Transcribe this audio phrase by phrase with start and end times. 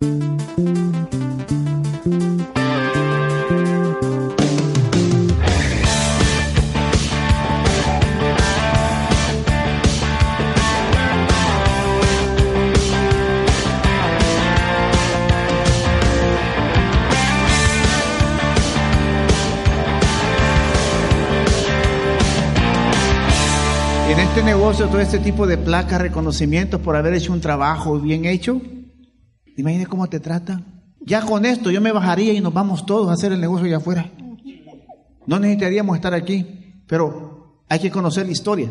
[0.00, 0.10] En
[24.18, 28.60] este negocio, todo este tipo de placas, reconocimientos por haber hecho un trabajo bien hecho,
[29.56, 30.64] imagínate cómo te tratan.
[31.00, 33.76] Ya con esto yo me bajaría y nos vamos todos a hacer el negocio allá
[33.76, 34.10] afuera.
[35.26, 36.46] No necesitaríamos estar aquí,
[36.86, 38.68] pero hay que conocer la historia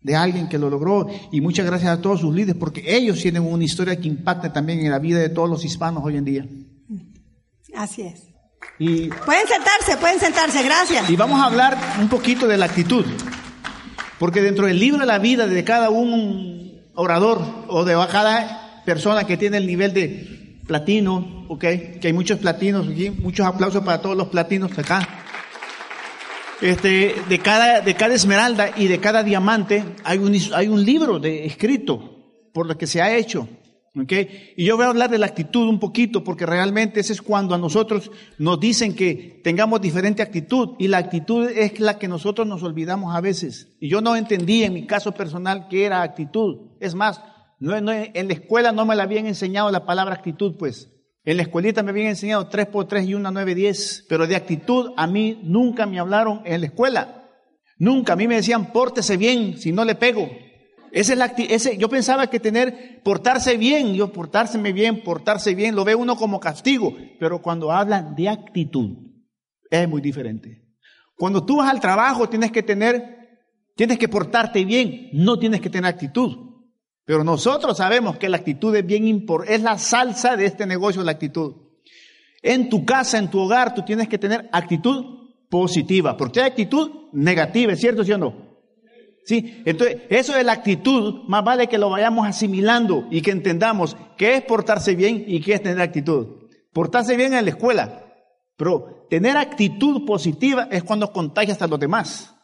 [0.00, 3.42] de alguien que lo logró y muchas gracias a todos sus líderes porque ellos tienen
[3.42, 6.46] una historia que impacta también en la vida de todos los hispanos hoy en día.
[7.74, 8.22] Así es.
[8.78, 11.10] Y, Pueden sentarse, pueden sentarse, gracias.
[11.10, 13.04] y vamos a hablar un poquito de la actitud,
[14.18, 19.24] porque dentro del libro de la vida de cada un orador o de cada persona
[19.24, 21.60] que tiene el nivel de platino, ok,
[22.00, 25.06] que hay muchos platinos aquí, muchos aplausos para todos los platinos acá.
[26.62, 31.18] Este, de cada, de cada esmeralda y de cada diamante hay un, hay un libro
[31.18, 33.46] de, escrito por lo que se ha hecho.
[33.94, 34.12] ¿ok?
[34.56, 37.54] Y yo voy a hablar de la actitud un poquito, porque realmente ese es cuando
[37.54, 42.46] a nosotros nos dicen que tengamos diferente actitud, y la actitud es la que nosotros
[42.46, 43.76] nos olvidamos a veces.
[43.80, 46.70] Y yo no entendí en mi caso personal qué era actitud.
[46.80, 47.20] Es más,
[47.58, 50.92] no, en la escuela no me la habían enseñado la palabra actitud, pues.
[51.24, 54.36] En la escuelita me habían enseñado 3 por 3 y una 9, 10, pero de
[54.36, 57.28] actitud a mí nunca me hablaron en la escuela.
[57.78, 60.30] Nunca, a mí me decían, pórtese bien, si no le pego.
[60.92, 65.74] Esa es la ese, yo pensaba que tener, portarse bien, yo portárseme bien, portarse bien,
[65.74, 68.96] lo ve uno como castigo, pero cuando hablan de actitud,
[69.68, 70.62] es muy diferente.
[71.16, 73.42] Cuando tú vas al trabajo tienes que tener,
[73.74, 76.45] tienes que portarte bien, no tienes que tener actitud.
[77.06, 81.04] Pero nosotros sabemos que la actitud es bien importante, es la salsa de este negocio,
[81.04, 81.54] la actitud.
[82.42, 86.90] En tu casa, en tu hogar, tú tienes que tener actitud positiva, porque hay actitud
[87.12, 88.46] negativa, ¿es cierto, sí o no?
[89.24, 93.96] Sí, entonces eso de la actitud, más vale que lo vayamos asimilando y que entendamos
[94.16, 96.48] qué es portarse bien y qué es tener actitud.
[96.72, 98.04] Portarse bien en la escuela,
[98.56, 102.35] pero tener actitud positiva es cuando contagias a los demás.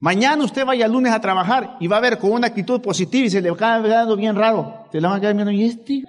[0.00, 3.30] Mañana usted vaya lunes a trabajar y va a ver con una actitud positiva y
[3.30, 4.86] se le va quedando bien raro.
[4.92, 6.02] Se le van a quedar viendo, ¿y este?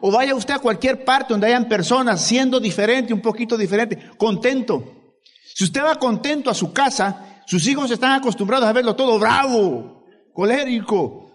[0.00, 5.12] O vaya usted a cualquier parte donde hayan personas siendo diferente, un poquito diferente, contento.
[5.54, 10.04] Si usted va contento a su casa, sus hijos están acostumbrados a verlo todo bravo,
[10.32, 11.32] colérico.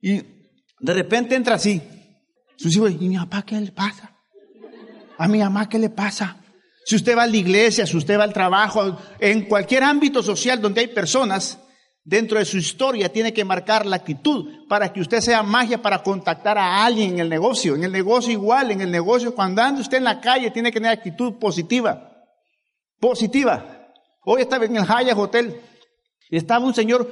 [0.00, 0.22] Y
[0.78, 1.80] de repente entra así.
[2.56, 4.12] Sus hijos, ¿y mi papá qué le pasa?
[5.18, 6.36] ¿A mi mamá qué le pasa?
[6.84, 10.60] Si usted va a la iglesia, si usted va al trabajo, en cualquier ámbito social
[10.60, 11.58] donde hay personas,
[12.04, 16.02] dentro de su historia tiene que marcar la actitud para que usted sea magia para
[16.02, 17.74] contactar a alguien en el negocio.
[17.74, 20.78] En el negocio igual, en el negocio, cuando anda usted en la calle tiene que
[20.78, 22.10] tener actitud positiva.
[23.00, 23.90] Positiva.
[24.26, 25.60] Hoy estaba en el Hyatt Hotel
[26.30, 27.10] y estaba un señor,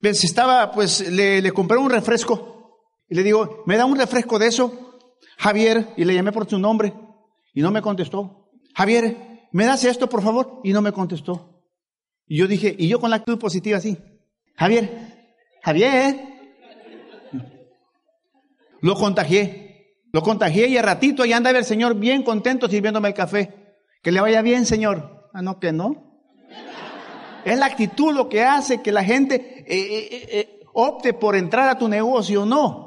[0.00, 4.38] pues estaba, pues le, le compré un refresco y le digo, ¿me da un refresco
[4.38, 4.98] de eso?
[5.38, 6.94] Javier, y le llamé por su nombre
[7.52, 8.45] y no me contestó.
[8.76, 10.60] Javier, ¿me das esto, por favor?
[10.62, 11.62] Y no me contestó.
[12.26, 13.96] Y yo dije, y yo con la actitud positiva así,
[14.54, 15.32] Javier,
[15.62, 16.20] Javier,
[18.82, 23.14] lo contagié, lo contagié y a ratito ahí andaba el Señor bien contento sirviéndome el
[23.14, 23.78] café.
[24.02, 25.30] Que le vaya bien, Señor.
[25.32, 26.20] Ah, no, que no.
[27.46, 31.70] Es la actitud lo que hace que la gente eh, eh, eh, opte por entrar
[31.70, 32.85] a tu negocio o no.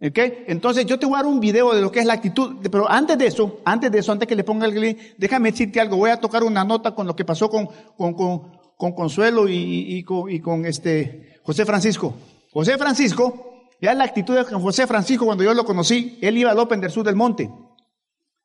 [0.00, 0.18] ¿Ok?
[0.46, 2.88] Entonces yo te voy a dar un video de lo que es la actitud, pero
[2.88, 5.96] antes de eso, antes de eso, antes que le ponga el link, déjame decirte algo,
[5.96, 9.54] voy a tocar una nota con lo que pasó con, con, con, con Consuelo y,
[9.98, 12.14] y, con, este José Francisco.
[12.52, 16.58] José Francisco, ya la actitud de José Francisco cuando yo lo conocí, él iba al
[16.60, 17.50] Open del Sur del Monte.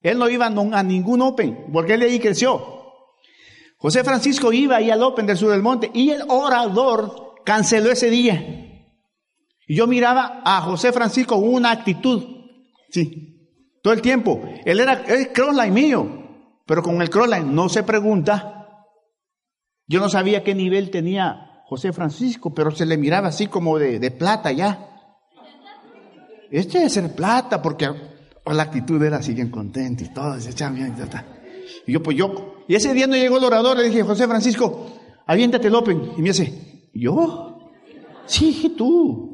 [0.02, 2.84] Él no iba a ningún Open, porque él de ahí creció.
[3.78, 8.10] José Francisco iba ahí al Open del Sur del Monte y el orador canceló ese
[8.10, 8.63] día.
[9.68, 12.24] Y yo miraba a José Francisco con una actitud,
[12.90, 13.34] sí,
[13.82, 14.42] todo el tiempo.
[14.66, 16.08] Él era el crossline mío,
[16.66, 18.86] pero con el crossline no se pregunta.
[19.88, 24.00] Yo no sabía qué nivel tenía José Francisco, pero se le miraba así como de,
[24.00, 24.90] de plata ya.
[26.52, 27.90] Este es el plata, porque
[28.46, 30.96] la actitud era así bien contenta y todo, se echaban bien.
[31.88, 34.92] Y yo, pues yo, y ese día no llegó el orador, le dije, José Francisco,
[35.26, 36.12] aviéntate el Open.
[36.18, 37.72] Y me dice, ¿yo?
[38.26, 39.33] Sí, tú.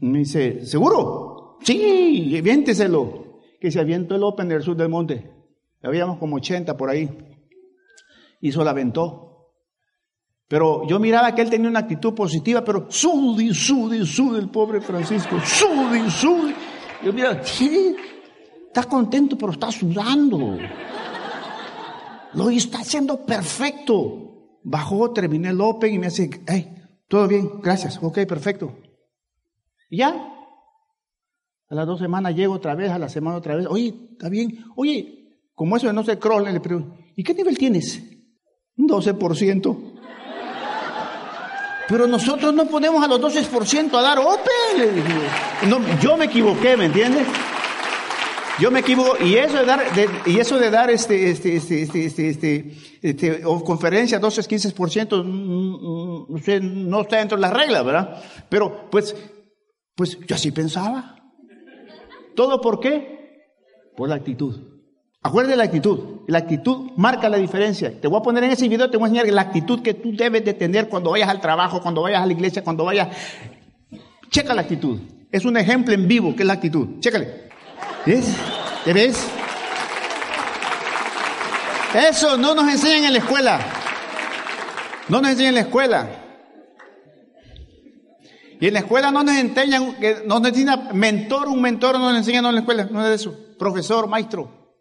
[0.00, 1.58] Me dice, ¿seguro?
[1.62, 3.40] Sí, aviénteselo.
[3.60, 5.30] Que se avientó el Open del sur del monte.
[5.82, 7.08] Habíamos como 80 por ahí.
[8.40, 9.24] Y se la aventó.
[10.48, 14.80] Pero yo miraba que él tenía una actitud positiva, pero sude, sude, sude el pobre
[14.80, 15.40] Francisco.
[15.40, 16.54] Sude, sude.
[17.02, 17.96] Yo mira, ¿qué?
[18.66, 20.58] Está contento, pero está sudando.
[22.34, 24.58] Lo está haciendo perfecto.
[24.62, 26.74] Bajó, terminé el Open y me dice, hey,
[27.08, 28.74] todo bien, gracias, ok, perfecto.
[29.90, 30.34] Ya,
[31.68, 34.64] a las dos semanas llego otra vez, a la semana otra vez, oye, está bien,
[34.76, 38.02] oye, como eso de no sé cross, le pregunto, ¿y qué nivel tienes?
[38.76, 39.92] Un 12%.
[41.88, 45.02] Pero nosotros no ponemos a los 12% a dar Open.
[45.68, 47.26] No, yo me equivoqué, ¿me entiendes?
[48.58, 49.84] Yo me equivoco, y eso de dar,
[50.26, 52.72] y eso de dar este, este, este, este, este, este,
[53.02, 55.24] este o conferencia 12, 15%,
[56.62, 58.22] no está dentro de las reglas, ¿verdad?
[58.48, 59.16] Pero, pues,
[59.94, 61.16] pues yo así pensaba.
[62.34, 63.40] ¿Todo por qué?
[63.96, 64.74] Por la actitud.
[65.22, 66.20] Acuérdate la actitud.
[66.26, 68.00] La actitud marca la diferencia.
[68.00, 70.14] Te voy a poner en ese video, te voy a enseñar la actitud que tú
[70.14, 73.08] debes de tener cuando vayas al trabajo, cuando vayas a la iglesia, cuando vayas.
[74.30, 75.00] Checa la actitud.
[75.30, 77.00] Es un ejemplo en vivo que es la actitud.
[77.00, 77.48] Chécale.
[78.04, 78.36] ¿Ves?
[78.84, 79.28] ¿Te ves?
[81.94, 83.60] Eso no nos enseñan en la escuela.
[85.08, 86.23] No nos enseñan en la escuela.
[88.64, 89.94] Y en la escuela no nos enseñan,
[90.24, 93.38] no nos mentor, un mentor no nos enseñan en la escuela, no es de eso.
[93.58, 94.72] Profesor, maestro.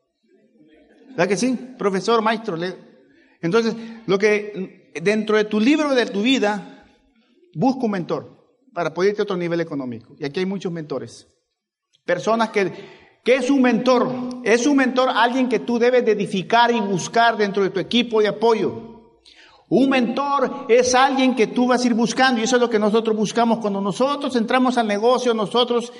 [1.10, 1.60] ¿Verdad que sí?
[1.78, 2.58] Profesor, maestro.
[3.42, 3.76] Entonces,
[4.06, 6.86] lo que dentro de tu libro de tu vida,
[7.56, 10.16] busca un mentor para poder irte a otro nivel económico.
[10.18, 11.28] Y aquí hay muchos mentores.
[12.06, 12.72] Personas que
[13.26, 14.10] ¿Qué es un mentor?
[14.46, 18.22] Es un mentor alguien que tú debes de edificar y buscar dentro de tu equipo
[18.22, 18.93] de apoyo.
[19.76, 22.78] Un mentor es alguien que tú vas a ir buscando y eso es lo que
[22.78, 23.58] nosotros buscamos.
[23.58, 25.92] Cuando nosotros entramos al negocio, nosotros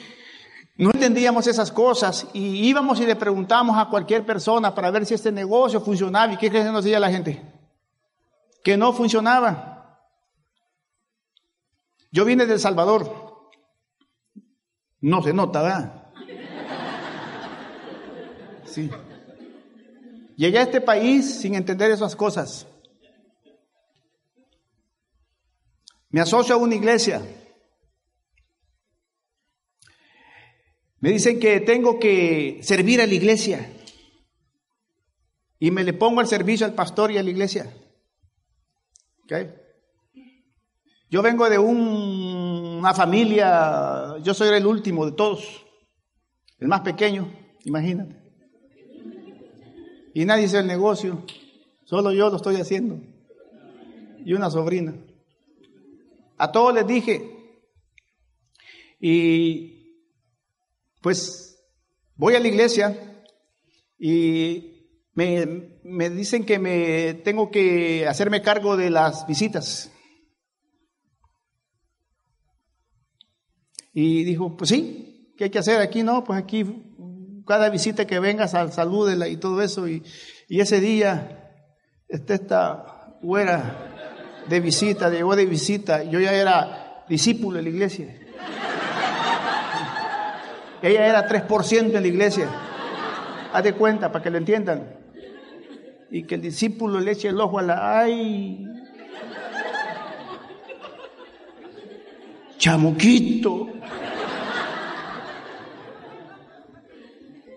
[0.78, 5.16] no entendíamos esas cosas y íbamos y le preguntamos a cualquier persona para ver si
[5.16, 7.42] este negocio funcionaba y qué crees que nos decía la gente.
[8.64, 10.06] Que no funcionaba.
[12.12, 13.50] Yo vine de El Salvador.
[15.02, 16.12] No se nota.
[18.66, 18.92] Sí.
[20.36, 22.68] Llegué a este país sin entender esas cosas.
[26.14, 27.24] Me asocio a una iglesia.
[31.00, 33.68] Me dicen que tengo que servir a la iglesia.
[35.58, 37.76] Y me le pongo al servicio al pastor y a la iglesia.
[41.10, 45.66] Yo vengo de una familia, yo soy el último de todos,
[46.60, 47.34] el más pequeño,
[47.64, 48.22] imagínate.
[50.14, 51.26] Y nadie hace el negocio,
[51.86, 53.02] solo yo lo estoy haciendo.
[54.24, 54.94] Y una sobrina.
[56.38, 57.34] A todos les dije,
[59.00, 59.74] y
[61.02, 61.62] pues
[62.16, 63.26] voy a la iglesia
[64.00, 69.92] y me, me, dicen que me tengo que hacerme cargo de las visitas.
[73.94, 76.02] Y dijo, pues sí, ¿qué hay que hacer aquí?
[76.02, 76.66] No, pues aquí
[77.46, 79.88] cada visita que vengas, salúdela y todo eso.
[79.88, 80.02] Y,
[80.48, 81.54] y ese día,
[82.08, 83.93] este, esta güera
[84.48, 88.16] de visita, llegó de visita, yo ya era discípulo de la iglesia.
[90.82, 92.50] Ella era 3% en la iglesia.
[93.54, 94.98] Haz de cuenta, para que lo entiendan.
[96.12, 98.00] Y que el discípulo le eche el ojo a la...
[98.00, 98.68] ¡Ay!
[102.58, 103.70] Chamuquito.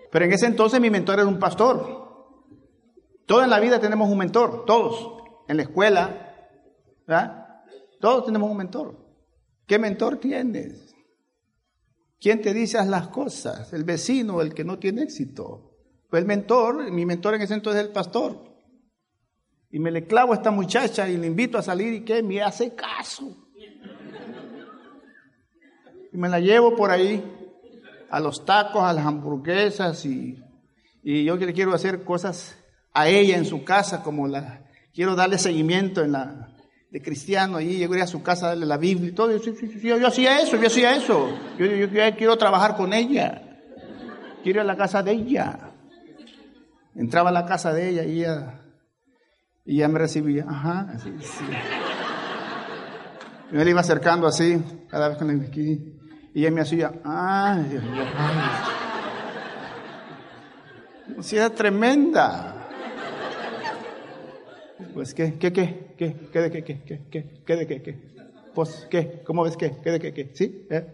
[0.09, 2.07] Pero en ese entonces mi mentor era un pastor.
[3.25, 5.23] Toda en la vida tenemos un mentor, todos.
[5.49, 6.26] En la escuela,
[7.07, 7.63] ¿verdad?
[7.99, 9.07] Todos tenemos un mentor.
[9.65, 10.95] ¿Qué mentor tienes?
[12.19, 13.71] ¿Quién te dice las cosas?
[13.73, 15.75] ¿El vecino, el que no tiene éxito?
[16.09, 18.43] Pues el mentor, mi mentor en ese entonces es el pastor.
[19.69, 22.41] Y me le clavo a esta muchacha y le invito a salir y que me
[22.41, 23.35] hace caso.
[26.11, 27.23] Y me la llevo por ahí
[28.09, 30.41] a los tacos, a las hamburguesas y,
[31.03, 32.57] y yo le quiero hacer cosas
[32.93, 36.56] a ella en su casa, como la quiero darle seguimiento en la
[36.89, 39.35] de cristiano, y llego a su casa a darle la Biblia y todo.
[39.37, 41.29] Yo, yo, hacía eso, yo hacía eso.
[41.57, 43.41] Yo, yo, quiero trabajar con ella.
[44.43, 45.71] Quiero ir a la casa de ella.
[46.95, 48.61] Entraba a la casa de ella y ella,
[49.65, 50.45] y ella me recibía.
[50.47, 51.45] Ajá, así, sí.
[53.51, 55.33] Yo le iba acercando así, cada vez que le
[56.33, 57.79] y ella me hacía, ay,
[61.21, 62.56] Si era tremenda.
[64.93, 67.99] Pues, ¿qué, qué, qué, qué, qué de qué, qué, qué, qué, qué de qué, qué?
[68.53, 69.23] Pues, ¿qué?
[69.25, 69.75] ¿Cómo ves qué?
[69.83, 70.31] ¿Qué de qué, qué?
[70.33, 70.67] ¿Sí?
[70.69, 70.85] ¿Eh?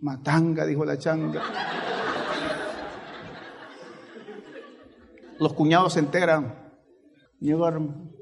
[0.00, 1.42] Matanga, dijo la changa.
[5.40, 6.54] Los cuñados se enteran.
[7.40, 8.12] Llegaron.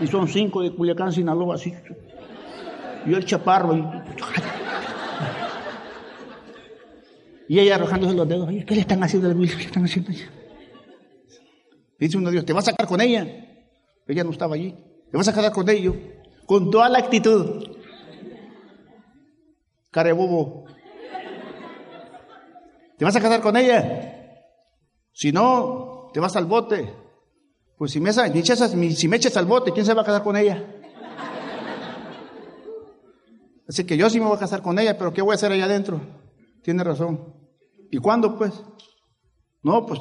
[0.00, 1.72] Y son cinco de Culiacán, Sinaloa, así.
[3.06, 3.74] Y el chaparro.
[3.74, 3.84] Y,
[7.54, 8.50] y ella arrojándose los dedos.
[8.66, 10.30] ¿Qué le están haciendo a la ¿Qué le están haciendo ella?
[11.98, 13.26] Dice uno de Dios, ¿te vas a sacar con ella?
[14.06, 14.74] Ella no estaba allí.
[15.10, 15.96] ¿Te vas a quedar con ellos?
[16.46, 17.76] Con toda la actitud.
[19.90, 20.64] Carebobo.
[22.96, 24.42] ¿Te vas a casar con ella?
[25.12, 26.92] Si no, te vas al bote.
[27.76, 30.74] Pues si me, si me al bote, ¿quién se va a casar con ella?
[33.68, 35.52] Así que yo sí me voy a casar con ella, pero ¿qué voy a hacer
[35.52, 36.00] allá adentro?
[36.62, 37.34] Tiene razón.
[37.90, 38.52] ¿Y cuándo, pues?
[39.68, 40.00] No, pues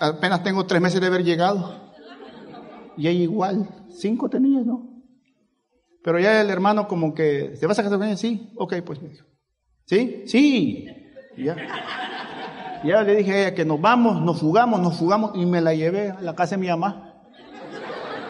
[0.00, 1.94] apenas tengo tres meses de haber llegado.
[2.96, 4.84] Y ella igual, cinco tenía, ¿no?
[6.02, 8.16] Pero ya el hermano como que, ¿te vas a casar con ella?
[8.16, 8.98] Sí, ok, pues.
[9.84, 10.24] ¿Sí?
[10.26, 10.88] Sí.
[11.36, 11.54] ya.
[12.82, 15.72] Ya le dije a ella que nos vamos, nos fugamos, nos fugamos y me la
[15.72, 17.14] llevé a la casa de mi mamá.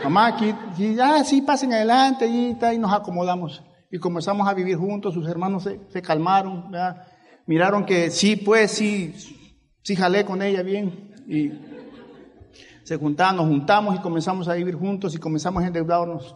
[0.05, 3.63] Mamá, aquí, y, ah, sí, pasen adelante y, y nos acomodamos.
[3.91, 6.71] Y comenzamos a vivir juntos, sus hermanos se, se calmaron,
[7.47, 9.15] miraron que sí, pues sí,
[9.87, 11.13] sí jalé con ella bien.
[11.29, 11.53] Y
[12.83, 16.35] se juntaron, nos juntamos y comenzamos a vivir juntos y comenzamos a endeudarnos.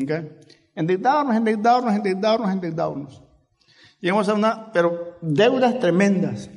[0.00, 0.30] ¿Okay?
[0.76, 3.22] Endeudarnos, endeudarnos, endeudarnos, endeudarnos.
[4.00, 6.50] Llegamos a una, pero deudas tremendas.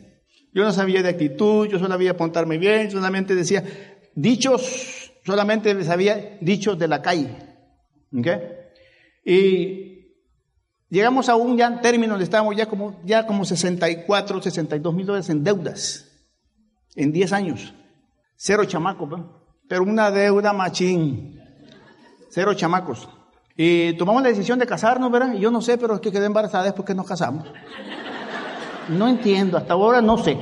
[0.53, 3.63] Yo no sabía de actitud, yo solo sabía apuntarme bien, solamente decía
[4.13, 7.35] dichos, solamente sabía dichos de la calle.
[8.15, 8.37] ¿Okay?
[9.25, 10.17] Y
[10.87, 15.27] llegamos a un ya término donde estábamos ya como, ya como 64, 62 mil dólares
[15.31, 16.09] en deudas
[16.95, 17.73] en 10 años.
[18.35, 19.09] Cero chamacos,
[19.67, 21.39] pero una deuda machín.
[22.29, 23.07] Cero chamacos.
[23.55, 25.33] Y tomamos la decisión de casarnos, ¿verdad?
[25.33, 27.47] Y yo no sé, pero es que quedé embarazada después que nos casamos.
[28.89, 30.37] No entiendo, hasta ahora no sé.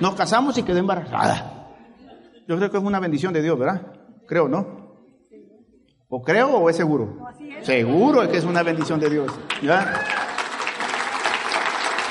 [0.00, 1.72] Nos casamos y quedé embarazada.
[2.46, 3.82] Yo creo que es una bendición de Dios, ¿verdad?
[4.26, 4.84] Creo, ¿no?
[6.08, 7.16] ¿O creo o es seguro?
[7.62, 9.32] Seguro es que es una bendición de Dios.
[9.62, 9.94] ¿ya?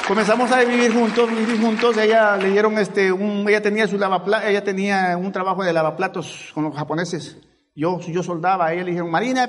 [0.07, 1.97] Comenzamos a vivir juntos, vivir juntos.
[1.97, 6.51] Ella le dieron este, un, ella tenía su lavaplatos, ella tenía un trabajo de lavaplatos
[6.53, 7.37] con los japoneses.
[7.73, 9.47] Yo, yo soldaba, a ella le dijeron, Marina,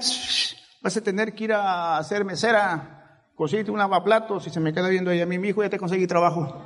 [0.80, 4.88] vas a tener que ir a hacer mesera, cosite un lavaplatos, y se me queda
[4.88, 6.64] viendo ella, mi hijo, ya te conseguí trabajo.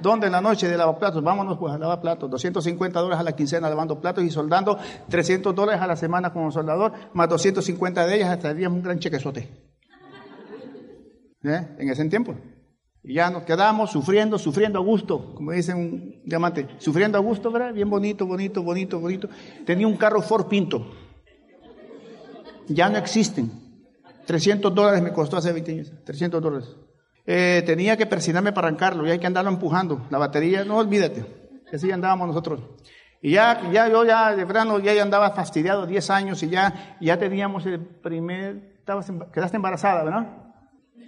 [0.00, 1.24] ¿Dónde en la noche de lavaplatos?
[1.24, 2.30] Vámonos pues a lavaplatos.
[2.30, 4.78] 250 dólares a la quincena lavando platos y soldando.
[5.08, 9.50] 300 dólares a la semana como soldador, más 250 de ellas, hasta un gran chequezote.
[11.42, 11.68] ¿Eh?
[11.78, 12.34] En ese tiempo.
[13.02, 17.50] Y ya nos quedamos sufriendo, sufriendo a gusto, como dice un diamante, sufriendo a gusto,
[17.50, 17.72] ¿verdad?
[17.72, 19.28] Bien bonito, bonito, bonito, bonito.
[19.64, 20.90] Tenía un carro Ford Pinto.
[22.68, 23.50] Ya no existen.
[24.26, 25.92] 300 dólares me costó hace 20 años.
[26.04, 26.76] 300 dólares.
[27.26, 30.06] Eh, tenía que persinarme para arrancarlo y hay que andarlo empujando.
[30.10, 31.24] La batería, no olvídate.
[31.72, 32.60] Así andábamos nosotros.
[33.22, 37.18] Y ya, ya yo ya de verano ya andaba fastidiado 10 años y ya, ya
[37.18, 40.26] teníamos el primer, estabas, quedaste embarazada, ¿verdad?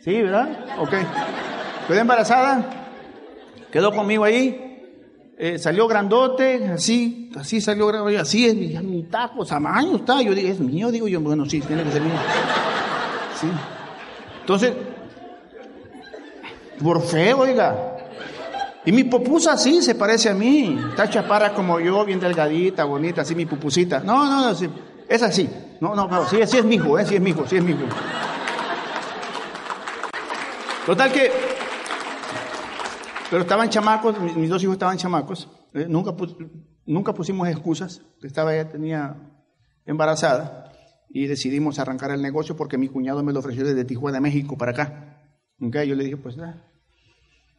[0.00, 0.66] Sí, ¿verdad?
[0.78, 0.94] Ok.
[1.88, 2.88] Quedé embarazada,
[3.70, 4.72] quedó conmigo ahí,
[5.36, 10.22] eh, salió grandote, así, así salió grandote, así es mi, mi taco, tamaño está.
[10.22, 12.12] Yo dije, es mío, digo yo, bueno, sí, tiene que ser mío.
[13.40, 13.48] Sí.
[14.40, 14.72] Entonces,
[16.80, 17.88] por feo, oiga.
[18.84, 20.78] Y mi pupusa sí se parece a mí.
[20.90, 24.00] Está chaparra como yo, bien delgadita, bonita, así mi pupusita.
[24.00, 24.68] No, no, no, sí,
[25.08, 25.48] es así.
[25.80, 27.62] No, no, no, sí, sí es mi hijo, eh, sí es mi hijo, sí es
[27.64, 27.86] mi hijo.
[30.86, 31.51] Total que
[33.32, 35.48] pero estaban chamacos, mis dos hijos estaban chamacos.
[35.72, 36.14] Eh, nunca,
[36.84, 38.02] nunca pusimos excusas.
[38.20, 39.16] Estaba ella tenía
[39.86, 40.70] embarazada
[41.08, 44.72] y decidimos arrancar el negocio porque mi cuñado me lo ofreció desde Tijuana, México, para
[44.72, 45.24] acá.
[45.58, 46.62] Okay, yo le dije, pues, ah,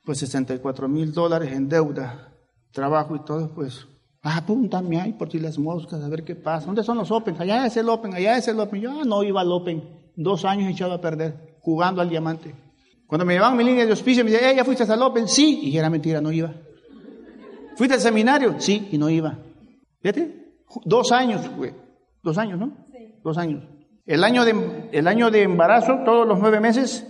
[0.05, 2.31] pues 64 mil dólares en deuda,
[2.71, 3.87] trabajo y todo, pues,
[4.21, 6.67] apúntame ahí por si las moscas, a ver qué pasa.
[6.67, 7.35] ¿Dónde son los Open?
[7.39, 8.79] Allá es el Open, allá es el Open.
[8.79, 10.11] Yo ah, no iba al Open.
[10.15, 12.53] Dos años echado a perder, jugando al diamante.
[13.13, 15.27] Cuando me llevaban mi línea de hospicio, me decían, ¿ya fuiste al Open?
[15.27, 16.51] Sí, y era mentira, no iba.
[17.75, 18.55] ¿Fuiste al seminario?
[18.59, 19.37] Sí, y no iba.
[20.01, 21.75] Fíjate, dos años, güey.
[22.23, 22.75] Dos años, ¿no?
[22.91, 23.13] Sí.
[23.23, 23.65] Dos años.
[24.07, 27.05] El año, de, el año de embarazo, todos los nueve meses,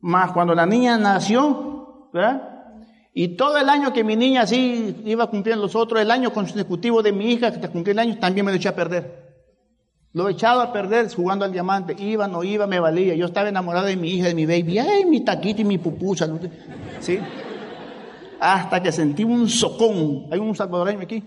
[0.00, 2.72] más cuando la niña nació, ¿verdad?
[3.14, 6.32] Y todo el año que mi niña así iba a cumplir los otros, el año
[6.32, 9.27] consecutivo de mi hija, que cumplía el año, también me lo eché a perder.
[10.18, 11.94] Lo echaba a perder jugando al diamante.
[11.96, 13.14] Iba, no iba, me valía.
[13.14, 14.80] Yo estaba enamorado de mi hija, de mi baby.
[14.80, 16.28] Ay, mi taquito y mi pupusa.
[16.98, 17.20] ¿Sí?
[18.40, 20.26] hasta que sentí un socón.
[20.32, 21.22] ¿Hay un salvadoreño aquí?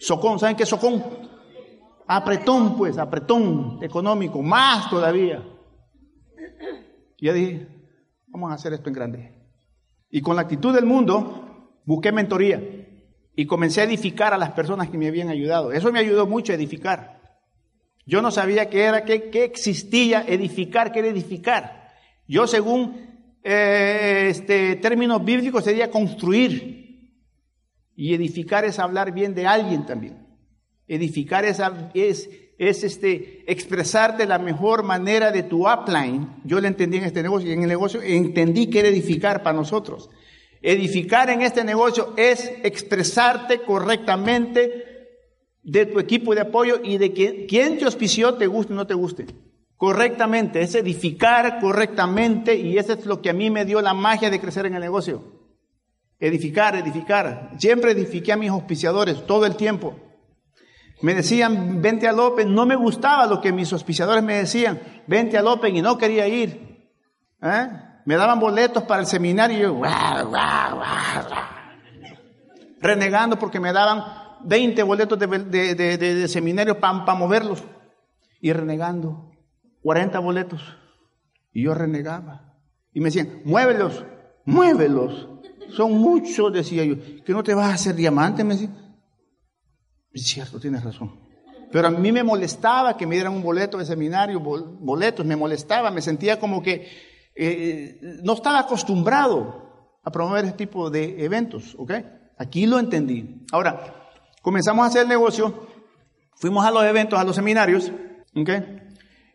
[0.00, 1.04] Socón, ¿saben qué es socón?
[2.06, 5.44] Apretón, pues, apretón económico, más todavía.
[7.18, 7.68] Y yo dije,
[8.28, 9.34] vamos a hacer esto en grande.
[10.08, 12.62] Y con la actitud del mundo, busqué mentoría
[13.36, 15.72] y comencé a edificar a las personas que me habían ayudado.
[15.72, 17.17] Eso me ayudó mucho a edificar.
[18.08, 21.90] Yo no sabía qué era, qué, qué existía edificar, qué edificar.
[22.26, 23.06] Yo según
[23.44, 27.12] eh, este, términos bíblicos sería construir.
[27.94, 30.26] Y edificar es hablar bien de alguien también.
[30.86, 31.60] Edificar es,
[31.92, 36.34] es, es este, expresar de la mejor manera de tu upline.
[36.44, 39.54] Yo le entendí en este negocio y en el negocio entendí que era edificar para
[39.54, 40.08] nosotros.
[40.62, 44.87] Edificar en este negocio es expresarte correctamente
[45.70, 48.86] de tu equipo de apoyo y de que, quién te auspició, te guste o no
[48.86, 49.26] te guste
[49.78, 54.28] correctamente, es edificar correctamente y eso es lo que a mí me dio la magia
[54.28, 55.22] de crecer en el negocio.
[56.18, 57.52] Edificar, edificar.
[57.58, 59.94] Siempre edifiqué a mis auspiciadores todo el tiempo.
[61.00, 65.38] Me decían, vente a López, no me gustaba lo que mis auspiciadores me decían, vente
[65.38, 66.90] a López y no quería ir.
[67.40, 67.68] ¿Eh?
[68.04, 69.80] Me daban boletos para el seminario y yo,
[72.80, 74.02] renegando porque me daban
[74.44, 77.62] 20 boletos de, seminario para moverlos
[78.40, 79.30] y renegando.
[79.82, 80.62] 40 boletos.
[81.52, 82.54] Y yo renegaba.
[82.92, 84.04] Y me decían, muévelos,
[84.44, 85.28] muévelos.
[85.70, 86.96] Son muchos, decía yo.
[87.24, 88.70] Que no te vas a hacer diamante, me decía.
[90.12, 91.28] Es cierto, tienes razón.
[91.70, 95.90] Pero a mí me molestaba que me dieran un boleto de seminario, boletos, me molestaba,
[95.90, 96.88] me sentía como que
[97.34, 101.92] eh, no estaba acostumbrado a promover ese tipo de eventos, ¿ok?
[102.38, 103.44] Aquí lo entendí.
[103.52, 103.97] Ahora,
[104.42, 105.68] comenzamos a hacer el negocio,
[106.36, 107.92] fuimos a los eventos, a los seminarios,
[108.34, 108.50] ¿ok?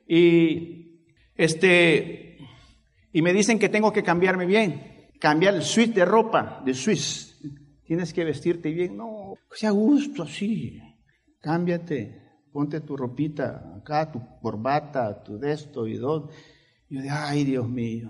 [0.07, 1.00] Y,
[1.36, 2.38] este,
[3.12, 7.39] y me dicen que tengo que cambiarme bien, cambiar el suite de ropa, de Swiss.
[7.86, 8.98] Tienes que vestirte bien.
[8.98, 10.79] No, sea gusto así.
[11.39, 16.31] Cámbiate, ponte tu ropita acá, tu corbata, tu de esto y dos.
[16.89, 18.09] Yo de, ay Dios mío,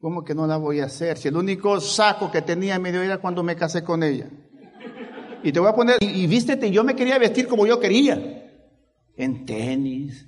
[0.00, 1.16] ¿cómo que no la voy a hacer?
[1.16, 4.28] Si el único saco que tenía en medio era cuando me casé con ella.
[5.42, 8.46] Y te voy a poner, y, vístete, yo me quería vestir como yo quería.
[9.16, 10.26] En tenis,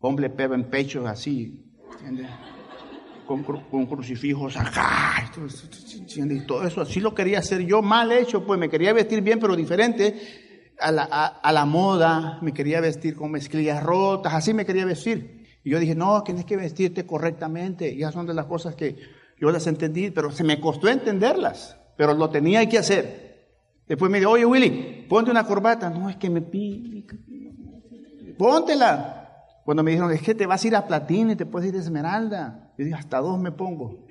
[0.00, 1.64] hombre pero en pechos así,
[3.26, 5.30] con, con, crucifijos acá,
[6.16, 9.38] y todo eso, así lo quería hacer yo, mal hecho, pues me quería vestir bien,
[9.38, 14.66] pero diferente a la, a, la moda, me quería vestir con mezclillas rotas, así me
[14.66, 15.44] quería vestir.
[15.62, 18.96] Y yo dije, no, tienes que vestirte correctamente, ya son de las cosas que
[19.38, 23.23] yo las entendí, pero se me costó entenderlas, pero lo tenía que hacer.
[23.86, 25.90] Después me dijo, oye Willy, ponte una corbata.
[25.90, 27.04] No, es que me pide.
[28.38, 29.20] Póntela.
[29.64, 31.76] Cuando me dijeron, es que te vas a ir a platino y te puedes ir
[31.76, 32.72] a esmeralda.
[32.76, 34.06] Yo dije, hasta dos me pongo.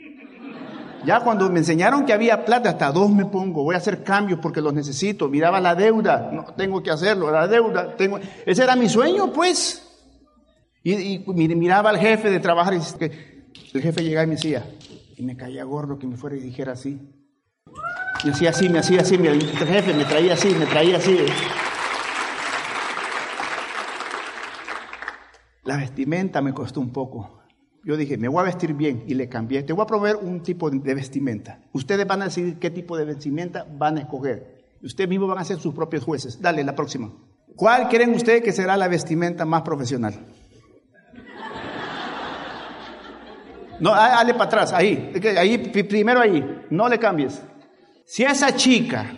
[1.05, 3.63] Ya cuando me enseñaron que había plata, hasta dos me pongo.
[3.63, 5.27] Voy a hacer cambios porque los necesito.
[5.27, 6.29] Miraba la deuda.
[6.31, 7.29] No, tengo que hacerlo.
[7.29, 7.95] La deuda.
[7.95, 8.19] Tengo...
[8.45, 9.89] Ese era mi sueño, pues.
[10.83, 12.73] Y, miraba al jefe de trabajar
[13.73, 14.65] el jefe llegaba y me decía,
[15.17, 16.99] y me caía gordo que me fuera y dijera así.
[18.23, 19.15] Me hacía así, me hacía así.
[19.15, 21.17] El jefe me traía así, me traía así.
[25.63, 27.41] La vestimenta me costó un poco.
[27.83, 29.63] Yo dije, me voy a vestir bien y le cambié.
[29.63, 31.59] Te voy a proveer un tipo de vestimenta.
[31.73, 34.63] Ustedes van a decidir qué tipo de vestimenta van a escoger.
[34.81, 36.41] Ustedes mismos van a ser sus propios jueces.
[36.41, 37.11] Dale, la próxima.
[37.55, 40.13] ¿Cuál creen ustedes que será la vestimenta más profesional?
[43.79, 47.41] No, dale para atrás, ahí, ahí, primero ahí, no le cambies.
[48.05, 49.11] Si esa chica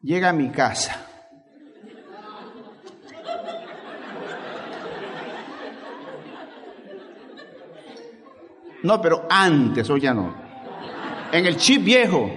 [0.00, 1.10] llega a mi casa
[8.82, 10.34] No, pero antes, hoy ya no.
[11.32, 12.30] En el chip viejo.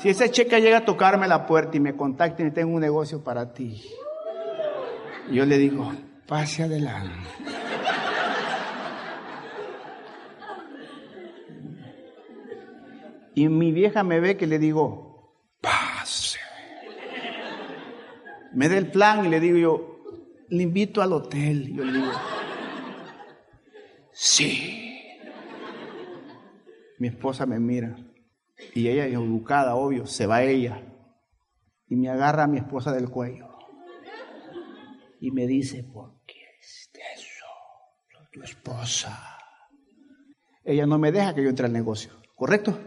[0.00, 3.24] Si esa chica llega a tocarme la puerta y me contacta y tengo un negocio
[3.24, 3.82] para ti,
[5.30, 5.92] yo le digo,
[6.26, 7.28] pase adelante.
[13.34, 16.38] Y mi vieja me ve que le digo, pase.
[18.52, 19.94] Me da el plan y le digo yo,
[20.48, 21.74] le invito al hotel.
[21.74, 22.12] Yo le digo,
[24.12, 24.80] sí.
[26.98, 27.96] Mi esposa me mira
[28.72, 30.80] y ella educada, obvio, se va ella
[31.88, 33.48] y me agarra a mi esposa del cuello
[35.20, 37.46] y me dice, ¿por qué es eso?
[38.32, 39.38] Tu esposa.
[40.64, 42.78] Ella no me deja que yo entre al negocio, ¿correcto?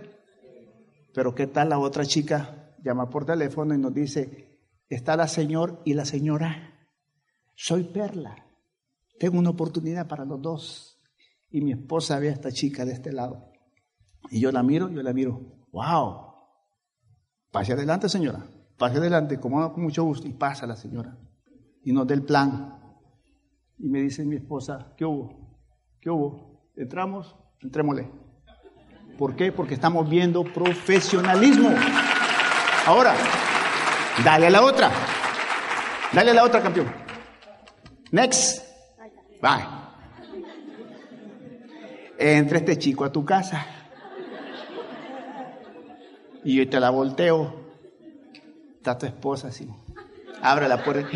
[1.18, 2.76] Pero ¿qué tal la otra chica?
[2.84, 6.88] Llama por teléfono y nos dice, está la señor y la señora.
[7.56, 8.46] Soy Perla.
[9.18, 11.02] Tengo una oportunidad para los dos.
[11.50, 13.52] Y mi esposa ve a esta chica de este lado.
[14.30, 15.66] Y yo la miro, yo la miro.
[15.72, 16.36] wow.
[17.52, 18.46] Pase adelante, señora.
[18.78, 20.28] Pase adelante, como con mucho gusto.
[20.28, 21.18] Y pasa la señora.
[21.84, 22.80] Y nos da el plan.
[23.80, 25.58] Y me dice mi esposa, ¿qué hubo?
[26.00, 26.70] ¿Qué hubo?
[26.76, 27.36] ¿Entramos?
[27.60, 28.27] Entrémosle.
[29.18, 29.52] ¿Por qué?
[29.52, 31.70] Porque estamos viendo profesionalismo.
[32.86, 33.16] Ahora,
[34.24, 34.92] dale a la otra.
[36.14, 36.88] Dale a la otra, campeón.
[38.12, 38.64] Next.
[39.42, 39.66] Bye.
[42.20, 43.66] Entra este chico a tu casa.
[46.44, 47.56] Y yo te la volteo.
[48.78, 49.68] Está tu esposa así.
[50.42, 51.10] Abre la puerta.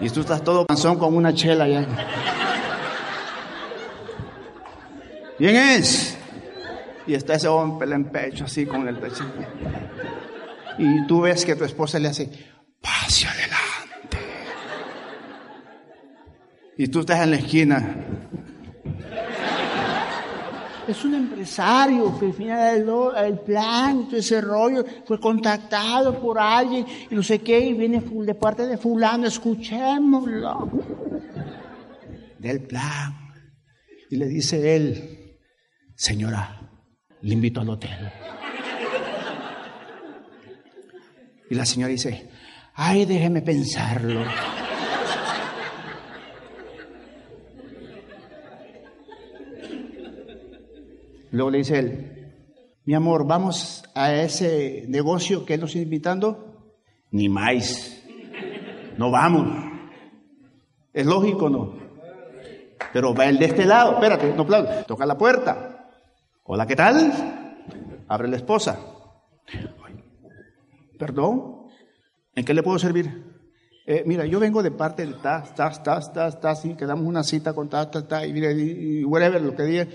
[0.00, 1.84] Y tú estás todo panzón con una chela ya.
[5.38, 6.18] ¿Quién es?
[7.06, 9.24] Y está ese hombre en pecho, así con el pecho.
[10.78, 12.28] Y tú ves que tu esposa le hace,
[12.80, 14.18] pase adelante.
[16.76, 17.96] Y tú estás en la esquina.
[20.88, 26.84] Es un empresario que final el, el plan, todo ese rollo, fue contactado por alguien
[27.10, 30.70] y no sé qué, y viene de parte de fulano, escuchémoslo.
[32.38, 33.14] Del plan.
[34.10, 35.17] Y le dice él,
[35.98, 36.60] señora,
[37.22, 38.10] le invito al hotel.
[41.50, 42.30] Y la señora dice,
[42.74, 44.22] ay, déjeme pensarlo.
[51.32, 52.32] Luego le dice él,
[52.84, 56.72] mi amor, vamos a ese negocio que él nos está invitando.
[57.10, 58.00] Ni más.
[58.96, 59.48] No vamos.
[60.92, 61.76] Es lógico, ¿no?
[62.92, 63.94] Pero va el de este lado.
[63.94, 64.46] Espérate, no.
[64.86, 65.77] Toca la puerta.
[66.50, 67.12] Hola, ¿qué tal?
[68.08, 68.80] Abre la esposa.
[70.98, 71.66] Perdón.
[72.34, 73.22] ¿En qué le puedo servir?
[73.84, 77.22] Eh, mira, yo vengo de parte del tas, tas, tas, tas, tas, y quedamos una
[77.22, 79.88] cita con tas, tas, tas, y, mire, y, y whatever, lo que diga.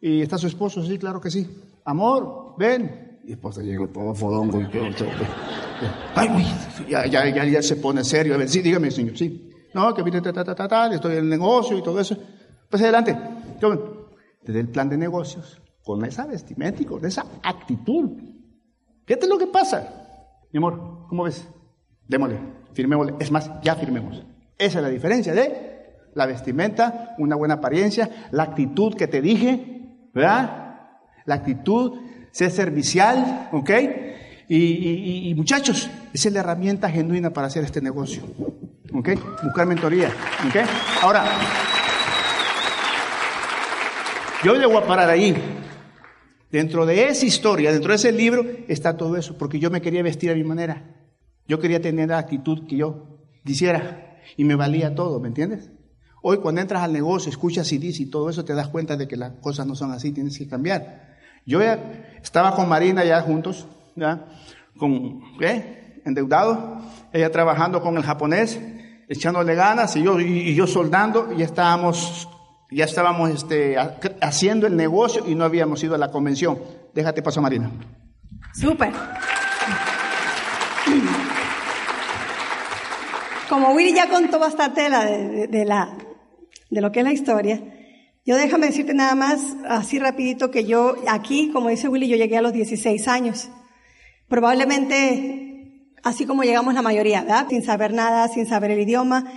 [0.00, 0.82] ¿Y está su esposo?
[0.82, 1.46] Sí, claro que sí.
[1.84, 3.20] Amor, ven.
[3.26, 4.86] Y esposa llegó todo fodongo y todo.
[6.14, 8.34] Ay, uy, ya, ya, ya, ya, se pone serio.
[8.34, 9.50] A ver, sí, dígame, señor, sí.
[9.74, 12.16] No, que viene, ta, ta, ta, ta, ta, estoy en el negocio y todo eso.
[12.70, 13.14] Pues adelante.
[13.60, 14.08] Yo,
[14.40, 18.10] desde el plan de negocios, con esa vestimenta con esa actitud.
[19.06, 19.88] Fíjate lo que pasa.
[20.52, 21.46] Mi amor, ¿cómo ves?
[22.06, 22.38] Démosle,
[22.72, 23.14] firmémosle.
[23.18, 24.24] Es más, ya firmemos.
[24.58, 25.72] Esa es la diferencia de
[26.14, 30.90] la vestimenta, una buena apariencia, la actitud que te dije, ¿verdad?
[31.24, 33.70] La actitud, ser servicial, ¿ok?
[34.48, 38.22] Y, y, y, muchachos, es la herramienta genuina para hacer este negocio,
[38.92, 39.08] ¿ok?
[39.42, 40.08] Buscar mentoría,
[40.46, 40.56] ¿ok?
[41.02, 41.24] Ahora,
[44.44, 45.34] yo le voy a parar ahí.
[46.52, 50.02] Dentro de esa historia, dentro de ese libro, está todo eso, porque yo me quería
[50.02, 50.84] vestir a mi manera.
[51.48, 55.70] Yo quería tener la actitud que yo quisiera y me valía todo, ¿me entiendes?
[56.20, 59.16] Hoy cuando entras al negocio, escuchas CDs y todo eso, te das cuenta de que
[59.16, 61.16] las cosas no son así, tienes que cambiar.
[61.44, 64.26] Yo ya estaba con Marina ya juntos, ya,
[64.78, 66.00] con, ¿qué?
[66.04, 66.78] Endeudado,
[67.12, 68.60] ella trabajando con el japonés,
[69.08, 72.28] echándole ganas, y yo, y, yo soldando, y estábamos,
[72.74, 73.76] ya estábamos este,
[74.20, 76.58] haciendo el negocio y no habíamos ido a la convención.
[76.94, 77.70] Déjate paso, Marina.
[78.54, 78.92] Súper.
[83.48, 87.60] Como Willy ya contó bastante de, la, de, de, lo que es la historia,
[88.24, 92.38] yo déjame decirte nada más, así rapidito, que yo aquí, como dice Willy, yo llegué
[92.38, 93.50] a los 16 años.
[94.28, 97.46] Probablemente, así como llegamos la mayoría, ¿verdad?
[97.50, 99.30] Sin saber nada, sin saber el idioma,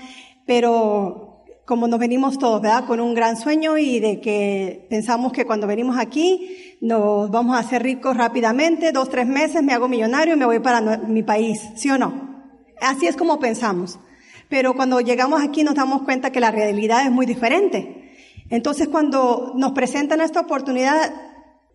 [0.45, 1.24] pero
[1.65, 2.85] como nos venimos todos, ¿verdad?
[2.85, 7.59] Con un gran sueño y de que pensamos que cuando venimos aquí nos vamos a
[7.59, 11.59] hacer ricos rápidamente, dos, tres meses, me hago millonario y me voy para mi país,
[11.75, 12.43] ¿sí o no?
[12.79, 13.99] Así es como pensamos.
[14.47, 18.13] Pero cuando llegamos aquí nos damos cuenta que la realidad es muy diferente.
[18.49, 21.13] Entonces cuando nos presentan esta oportunidad,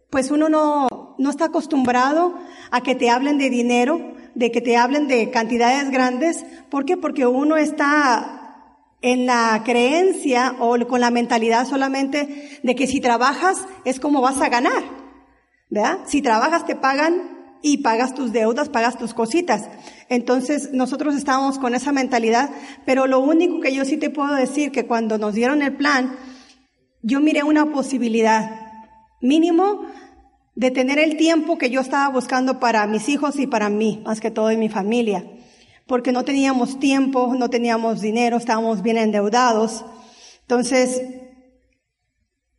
[0.08, 2.34] pues uno no, no está acostumbrado
[2.70, 6.44] a que te hablen de dinero, de que te hablen de cantidades grandes.
[6.68, 6.96] ¿Por qué?
[6.96, 8.39] Porque uno está
[9.02, 14.40] en la creencia o con la mentalidad solamente de que si trabajas es como vas
[14.40, 14.82] a ganar.
[15.70, 16.00] ¿Verdad?
[16.06, 19.68] Si trabajas te pagan y pagas tus deudas, pagas tus cositas.
[20.08, 22.50] Entonces nosotros estábamos con esa mentalidad,
[22.84, 26.16] pero lo único que yo sí te puedo decir que cuando nos dieron el plan,
[27.02, 28.50] yo miré una posibilidad
[29.20, 29.86] mínimo
[30.54, 34.20] de tener el tiempo que yo estaba buscando para mis hijos y para mí, más
[34.20, 35.24] que todo en mi familia,
[35.90, 39.84] porque no teníamos tiempo, no teníamos dinero, estábamos bien endeudados.
[40.42, 41.02] Entonces,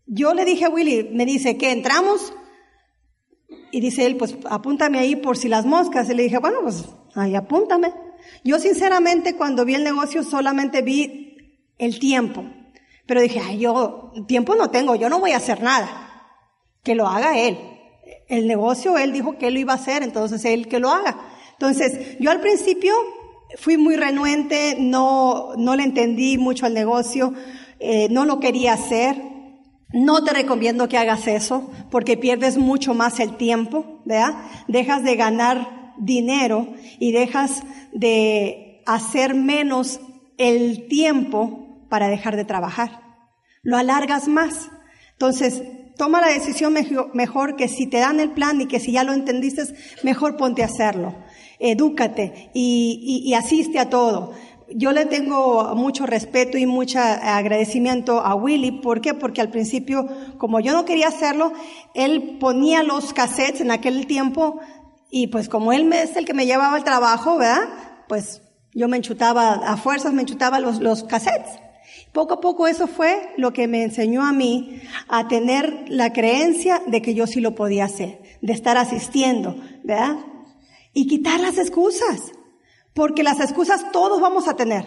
[0.06, 2.34] yo le dije a Willy, me dice, ¿qué entramos?
[3.72, 6.10] Y dice él, pues apúntame ahí por si las moscas.
[6.10, 6.84] Y le dije, bueno, pues
[7.16, 7.94] ahí apúntame.
[8.44, 11.38] Yo sinceramente cuando vi el negocio solamente vi
[11.78, 12.44] el tiempo.
[13.06, 15.88] Pero dije, ay, yo tiempo no tengo, yo no voy a hacer nada.
[16.84, 17.58] Que lo haga él.
[18.28, 21.18] El negocio, él dijo que él lo iba a hacer, entonces él que lo haga.
[21.54, 22.94] Entonces, yo al principio
[23.58, 27.34] fui muy renuente, no, no le entendí mucho al negocio,
[27.80, 29.32] eh, no lo quería hacer.
[29.94, 34.36] No te recomiendo que hagas eso porque pierdes mucho más el tiempo, ¿verdad?
[34.70, 40.00] Dejas de ganar dinero y dejas de hacer menos
[40.38, 43.02] el tiempo para dejar de trabajar.
[43.64, 44.70] Lo alargas más.
[45.12, 45.62] Entonces,
[45.98, 46.74] toma la decisión
[47.14, 49.64] mejor que si te dan el plan y que si ya lo entendiste,
[50.04, 51.16] mejor ponte a hacerlo.
[51.62, 54.34] Edúcate y, y asiste a todo
[54.76, 58.72] yo le tengo mucho respeto y mucho agradecimiento a Willy.
[58.72, 59.14] ¿Por qué?
[59.14, 61.52] Porque al principio, como yo no quería hacerlo,
[61.94, 64.60] él ponía los cassettes en aquel tiempo
[65.10, 67.68] y pues como él es el que me llevaba al trabajo, ¿verdad?
[68.08, 68.42] Pues
[68.74, 71.60] yo me enchutaba, a fuerzas me enchutaba los, los cassettes.
[72.14, 76.82] Poco a poco eso fue lo que me enseñó a mí a tener la creencia
[76.88, 80.18] de que yo sí lo podía hacer, de estar asistiendo, ¿verdad?
[80.94, 82.32] Y quitar las excusas.
[82.94, 84.86] Porque las excusas todos vamos a tener.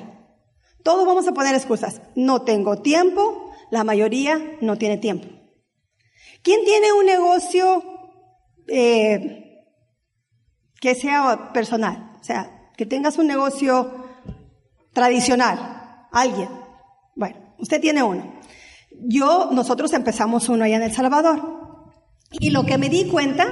[0.83, 2.03] Todos vamos a poner excusas.
[2.15, 5.29] No tengo tiempo, la mayoría no tiene tiempo.
[6.43, 7.83] ¿Quién tiene un negocio
[8.69, 9.65] eh,
[10.79, 12.13] que sea personal?
[12.21, 14.05] O sea, que tengas un negocio
[14.93, 16.07] tradicional.
[16.13, 16.51] Alguien.
[17.17, 18.41] Bueno, usted tiene uno.
[19.07, 21.91] Yo, nosotros empezamos uno allá en El Salvador.
[22.31, 23.47] Y lo que me di cuenta,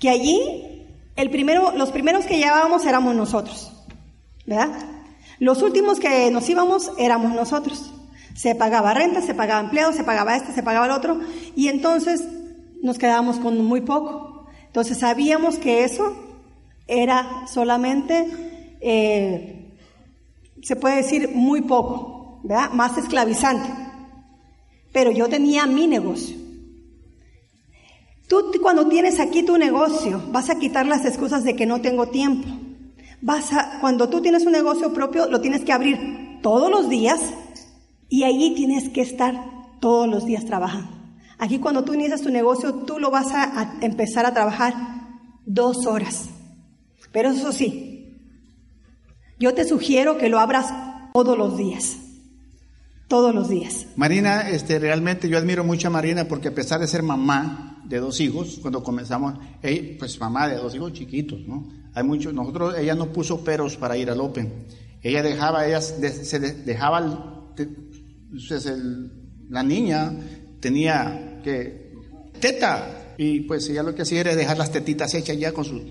[0.00, 0.73] que allí,
[1.16, 3.74] el primero, los primeros que llevábamos éramos nosotros.
[4.46, 4.70] ¿verdad?
[5.38, 7.92] Los últimos que nos íbamos éramos nosotros.
[8.34, 11.20] Se pagaba renta, se pagaba empleo, se pagaba este, se pagaba el otro,
[11.54, 12.24] y entonces
[12.82, 14.46] nos quedábamos con muy poco.
[14.66, 16.16] Entonces sabíamos que eso
[16.86, 18.26] era solamente,
[18.80, 19.72] eh,
[20.62, 22.70] se puede decir, muy poco, ¿verdad?
[22.72, 23.68] Más esclavizante.
[24.92, 26.36] Pero yo tenía mi negocio.
[28.28, 32.08] Tú cuando tienes aquí tu negocio, vas a quitar las excusas de que no tengo
[32.08, 32.48] tiempo
[33.26, 37.18] Vas a, cuando tú tienes un negocio propio, lo tienes que abrir todos los días
[38.10, 39.34] y allí tienes que estar
[39.80, 40.90] todos los días trabajando.
[41.38, 44.74] Aquí cuando tú inicias tu negocio, tú lo vas a, empezar a trabajar
[45.46, 46.28] dos horas.
[47.12, 48.18] Pero eso sí,
[49.38, 50.74] yo te sugiero que lo abras
[51.14, 51.96] todos los días.
[53.08, 53.86] Todos los días.
[53.96, 57.98] Marina, este, realmente yo admiro mucho a Marina porque a pesar de ser mamá de
[57.98, 59.34] dos hijos, cuando comenzamos,
[59.98, 61.68] pues mamá de dos hijos chiquitos, ¿no?
[61.94, 64.66] Hay muchos, nosotros, ella no puso peros para ir al Open.
[65.02, 67.44] Ella dejaba, ella se dejaba,
[69.50, 70.12] la niña
[70.60, 71.92] tenía que,
[72.40, 75.82] teta, y pues ella lo que hacía era dejar las tetitas hechas ya con su,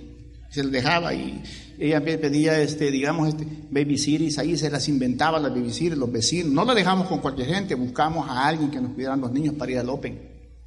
[0.50, 1.42] se las dejaba y
[1.80, 6.52] ella pedía, este, digamos, este, babysitters, ahí se las inventaba las babysitters, los vecinos.
[6.52, 9.72] No la dejamos con cualquier gente, buscamos a alguien que nos cuidara los niños para
[9.72, 10.20] ir al Open.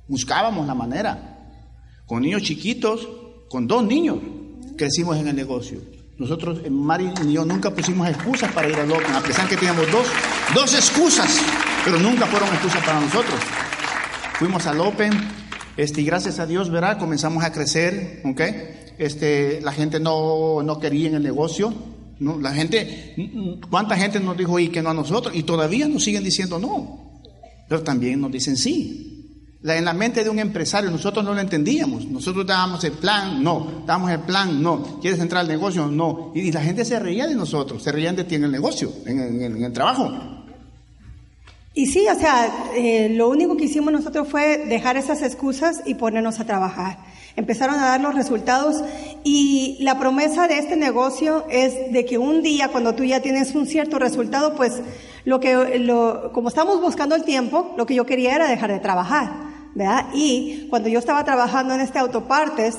[0.09, 1.33] Buscábamos la manera.
[2.07, 3.09] Con niños chiquitos,
[3.49, 4.19] con dos niños
[4.77, 5.81] crecimos en el negocio.
[6.19, 9.57] Nosotros, eh, Mari y yo, nunca pusimos excusas para ir al Open, a pesar que
[9.57, 10.07] teníamos dos,
[10.55, 11.41] dos excusas,
[11.85, 13.39] pero nunca fueron excusas para nosotros.
[14.39, 15.13] Fuimos al Open,
[15.77, 16.99] este, y gracias a Dios, ¿verdad?
[16.99, 18.41] Comenzamos a crecer, ¿ok?
[18.99, 21.73] Este, la gente no, no quería en el negocio,
[22.19, 22.41] ¿no?
[22.41, 23.15] La gente,
[23.71, 25.35] ¿cuánta gente nos dijo y que no a nosotros?
[25.35, 27.23] Y todavía nos siguen diciendo no,
[27.69, 29.07] pero también nos dicen sí
[29.75, 32.07] en la mente de un empresario, nosotros no lo entendíamos.
[32.07, 33.83] Nosotros dábamos el plan, no.
[33.87, 34.99] Dábamos el plan, no.
[35.01, 35.87] ¿Quieres entrar al negocio?
[35.87, 36.33] No.
[36.35, 39.63] Y, la gente se reía de nosotros, se reían de ti en el negocio, en,
[39.63, 40.36] el trabajo.
[41.77, 45.93] Y sí, o sea, eh, lo único que hicimos nosotros fue dejar esas excusas y
[45.93, 46.97] ponernos a trabajar.
[47.37, 48.83] Empezaron a dar los resultados
[49.25, 53.55] y la promesa de este negocio es de que un día cuando tú ya tienes
[53.55, 54.81] un cierto resultado, pues
[55.27, 58.79] lo que, lo, como estamos buscando el tiempo, lo que yo quería era dejar de
[58.79, 59.31] trabajar.
[59.75, 60.07] ¿verdad?
[60.15, 62.79] Y cuando yo estaba trabajando en este autopartes,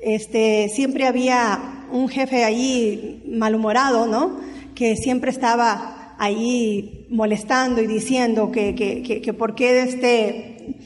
[0.00, 4.40] este, siempre había un jefe allí malhumorado, ¿no?
[4.74, 10.76] Que siempre estaba ahí molestando y diciendo que, que, que, que por qué este,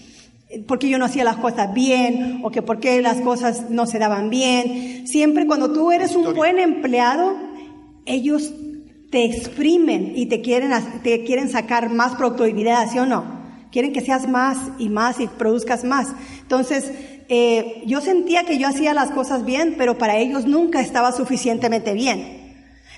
[0.67, 3.99] porque yo no hacía las cosas bien o que por qué las cosas no se
[3.99, 5.07] daban bien.
[5.07, 7.35] Siempre cuando tú eres un buen empleado,
[8.07, 8.53] ellos
[9.11, 10.71] te exprimen y te quieren,
[11.03, 13.43] te quieren sacar más productividad, ¿sí o no?
[13.73, 16.09] quieren que seas más y más y produzcas más.
[16.43, 16.93] Entonces,
[17.29, 21.95] eh, yo sentía que yo hacía las cosas bien, pero para ellos nunca estaba suficientemente
[21.95, 22.42] bien.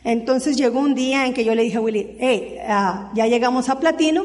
[0.05, 3.71] Entonces llegó un día en que yo le dije a Willy, hey, ah, ya llegamos
[3.71, 4.25] a platino,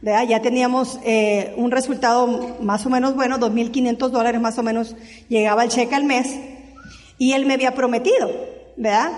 [0.00, 4.94] ya teníamos eh, un resultado más o menos bueno, 2.500 dólares más o menos
[5.28, 6.38] llegaba el cheque al mes,
[7.18, 8.30] y él me había prometido,
[8.76, 9.10] ¿verdad?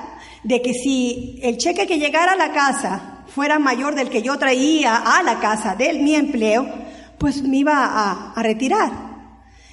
[0.42, 4.38] De que si el cheque que llegara a la casa fuera mayor del que yo
[4.38, 6.66] traía a la casa de mi empleo,
[7.18, 9.09] pues me iba a retirar.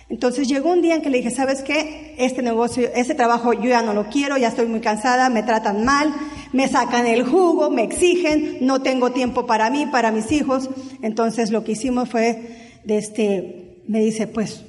[0.10, 2.16] Entonces llegó un día en que le dije, ¿sabes qué?
[2.18, 5.84] Este negocio, este trabajo yo ya no lo quiero, ya estoy muy cansada, me tratan
[5.84, 6.14] mal,
[6.54, 10.70] me sacan el jugo, me exigen, no tengo tiempo para mí, para mis hijos.
[11.02, 14.64] Entonces lo que hicimos fue, de este, me dice, pues,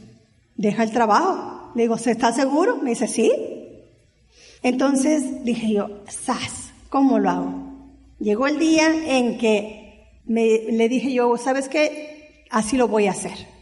[0.57, 1.71] deja el trabajo.
[1.77, 2.79] Le digo, ¿está seguro?
[2.83, 3.31] Me dice, sí.
[4.63, 6.73] Entonces dije yo, ¡zas!
[6.89, 7.55] ¿Cómo lo hago?
[8.19, 12.45] Llegó el día en que me, le dije yo, ¿sabes qué?
[12.51, 13.58] Así lo voy a hacer.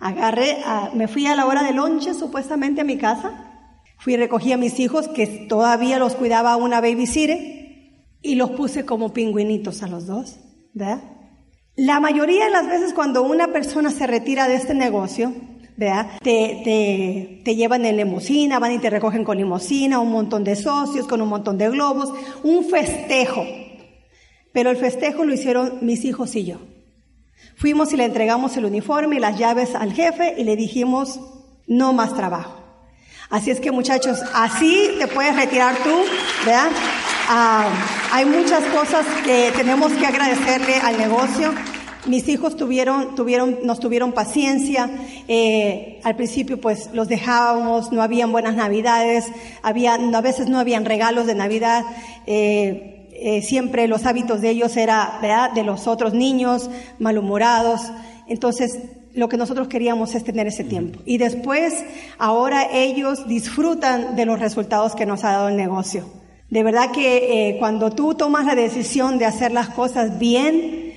[0.00, 0.56] Agarré,
[0.94, 3.46] me fui a la hora de lonche supuestamente a mi casa.
[3.98, 7.38] Fui recogí a mis hijos que todavía los cuidaba una babysitter
[8.22, 10.40] y los puse como pingüinitos a los dos,
[10.72, 11.02] ¿verdad?
[11.76, 15.34] La mayoría de las veces cuando una persona se retira de este negocio,
[15.76, 16.12] ¿verdad?
[16.22, 20.56] Te, te, te llevan en limusina, van y te recogen con limusina, un montón de
[20.56, 22.10] socios, con un montón de globos,
[22.42, 23.44] un festejo.
[24.52, 26.69] Pero el festejo lo hicieron mis hijos y yo.
[27.56, 31.20] Fuimos y le entregamos el uniforme y las llaves al jefe y le dijimos,
[31.66, 32.60] no más trabajo.
[33.30, 35.94] Así es que muchachos, así te puedes retirar tú,
[36.44, 36.68] ¿verdad?
[37.28, 37.68] Ah,
[38.12, 41.54] hay muchas cosas que tenemos que agradecerle al negocio.
[42.06, 44.90] Mis hijos tuvieron, tuvieron, nos tuvieron paciencia.
[45.28, 49.26] Eh, al principio, pues, los dejábamos, no habían buenas navidades,
[49.62, 51.84] había, a veces no habían regalos de Navidad.
[52.26, 55.52] Eh, eh, siempre los hábitos de ellos era, ¿verdad?
[55.52, 57.82] De los otros niños, malhumorados.
[58.28, 58.78] Entonces,
[59.14, 61.00] lo que nosotros queríamos es tener ese tiempo.
[61.04, 61.84] Y después,
[62.18, 66.04] ahora ellos disfrutan de los resultados que nos ha dado el negocio.
[66.48, 70.94] De verdad que eh, cuando tú tomas la decisión de hacer las cosas bien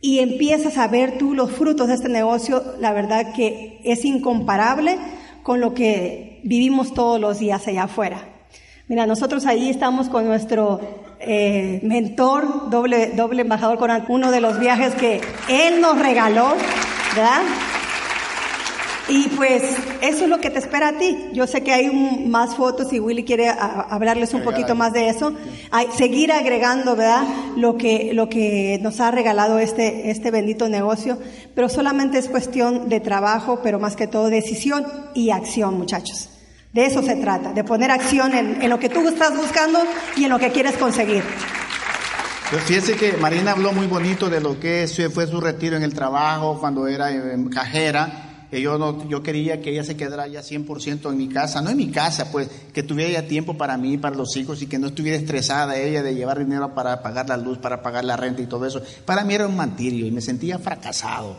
[0.00, 4.98] y empiezas a ver tú los frutos de este negocio, la verdad que es incomparable
[5.42, 8.26] con lo que vivimos todos los días allá afuera.
[8.88, 10.80] Mira, nosotros allí estamos con nuestro
[11.20, 16.54] eh, mentor, doble, doble embajador con uno de los viajes que él nos regaló,
[17.14, 17.42] ¿verdad?
[19.10, 19.62] Y pues
[20.02, 21.30] eso es lo que te espera a ti.
[21.32, 21.90] Yo sé que hay
[22.26, 25.34] más fotos y Willy quiere hablarles un poquito más de eso.
[25.72, 27.24] Hay, seguir agregando, ¿verdad?
[27.56, 31.18] Lo que, lo que nos ha regalado este, este bendito negocio.
[31.56, 36.28] Pero solamente es cuestión de trabajo, pero más que todo decisión y acción, muchachos.
[36.72, 39.80] De eso se trata, de poner acción en, lo que tú estás buscando
[40.16, 41.24] y en lo que quieres conseguir.
[42.48, 45.94] Pues fíjese que Marina habló muy bonito de lo que fue su retiro en el
[45.94, 47.08] trabajo cuando era
[47.52, 48.26] cajera.
[48.50, 51.76] Que yo, yo quería que ella se quedara ya 100% en mi casa, no en
[51.76, 54.88] mi casa, pues que tuviera ya tiempo para mí, para los hijos y que no
[54.88, 58.46] estuviera estresada ella de llevar dinero para pagar la luz, para pagar la renta y
[58.46, 58.82] todo eso.
[59.04, 61.36] Para mí era un mantirio y me sentía fracasado.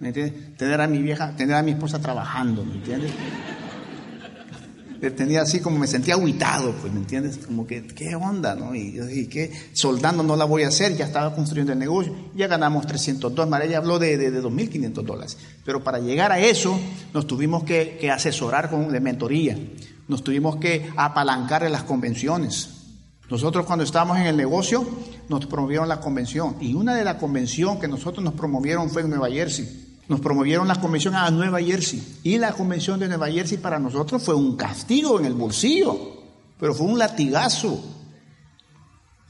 [0.00, 0.56] ¿Me entiendes?
[0.56, 3.12] Tener a mi vieja, tener a mi esposa trabajando, ¿me entiendes?
[5.08, 7.38] Tenía así como me sentía aguitado, pues, ¿me entiendes?
[7.38, 8.74] Como que, ¿qué onda, no?
[8.74, 9.52] Y yo dije, ¿qué?
[9.72, 13.50] Soldando no la voy a hacer, ya estaba construyendo el negocio, ya ganamos 300 dólares,
[13.50, 16.78] María habló de, de, 2.500 dólares, pero para llegar a eso
[17.14, 19.58] nos tuvimos que, que asesorar con de mentoría,
[20.08, 22.70] nos tuvimos que apalancar en las convenciones.
[23.30, 24.84] Nosotros cuando estábamos en el negocio
[25.28, 29.10] nos promovieron la convención y una de las convenciones que nosotros nos promovieron fue en
[29.10, 29.89] Nueva Jersey.
[30.10, 32.18] Nos promovieron la convención a Nueva Jersey.
[32.24, 35.96] Y la convención de Nueva Jersey para nosotros fue un castigo en el bolsillo,
[36.58, 37.80] pero fue un latigazo.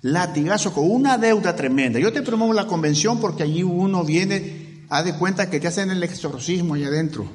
[0.01, 2.01] Latigazo con una deuda tremenda.
[2.01, 5.91] Yo te promuevo la convención porque allí uno viene, a de cuenta que te hacen
[5.91, 7.27] el exorcismo allá adentro.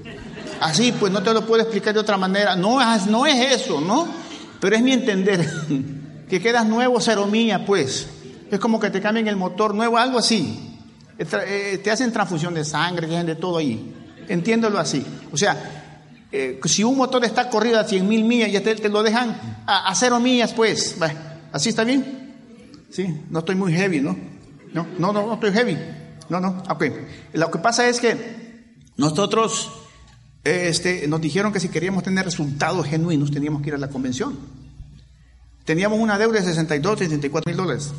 [0.60, 2.56] Así, pues no te lo puedo explicar de otra manera.
[2.56, 2.80] No,
[3.12, 4.08] no es eso, ¿no?
[4.60, 5.48] Pero es mi entender.
[6.28, 8.08] que quedas nuevo, cero mía, pues.
[8.50, 10.75] Es como que te cambien el motor nuevo, algo así.
[11.18, 13.94] Eh, te hacen transfusión de sangre, te de todo ahí.
[14.28, 15.06] Entiéndelo así.
[15.32, 15.86] O sea,
[16.32, 19.94] eh, si un motor está corrido a 100 mil millas y te, lo dejan a,
[19.96, 20.98] cero millas, pues,
[21.52, 22.34] ¿así está bien?
[22.90, 24.18] Sí, no estoy muy heavy, ¿no?
[24.74, 25.78] No, no, no, no estoy heavy.
[26.30, 26.86] No, no, ok.
[27.34, 28.16] Lo que pasa es que
[28.98, 29.72] nosotros
[30.44, 34.38] este, nos dijeron que si queríamos tener resultados genuinos teníamos que ir a la convención.
[35.64, 37.92] Teníamos una deuda de 62, 64 mil dólares.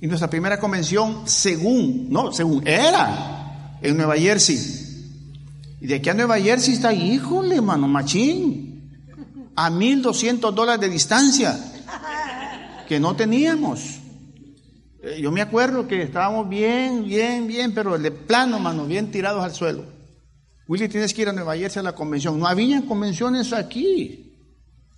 [0.00, 4.58] Y nuestra primera convención, según, no, según era en Nueva Jersey.
[5.80, 8.90] Y de aquí a Nueva Jersey está, híjole, mano, machín,
[9.56, 11.58] a 1.200 dólares de distancia,
[12.86, 13.98] que no teníamos.
[15.02, 19.42] Eh, yo me acuerdo que estábamos bien, bien, bien, pero de plano, mano, bien tirados
[19.42, 19.84] al suelo.
[20.68, 22.38] Willy, tienes que ir a Nueva Jersey a la convención.
[22.38, 24.36] No había convenciones aquí.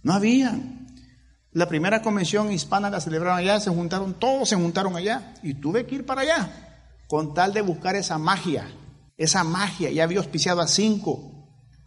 [0.02, 0.58] No había.
[1.52, 5.86] La primera convención hispana la celebraron allá, se juntaron, todos se juntaron allá y tuve
[5.86, 6.68] que ir para allá
[7.08, 8.70] con tal de buscar esa magia,
[9.16, 9.90] esa magia.
[9.90, 11.30] Ya había auspiciado a cinco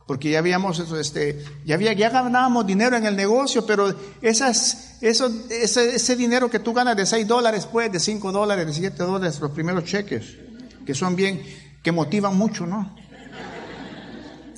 [0.05, 5.31] porque ya habíamos, este, ya, había, ya ganábamos dinero en el negocio, pero esas, eso,
[5.49, 9.39] ese, dinero que tú ganas de 6 dólares, pues, de 5 dólares, de 7 dólares,
[9.39, 10.37] los primeros cheques,
[10.85, 11.41] que son bien,
[11.81, 12.95] que motivan mucho, ¿no?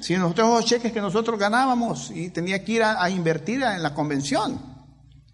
[0.01, 3.93] Si nosotros los cheques que nosotros ganábamos y tenía que ir a, invertir en la
[3.93, 4.74] convención,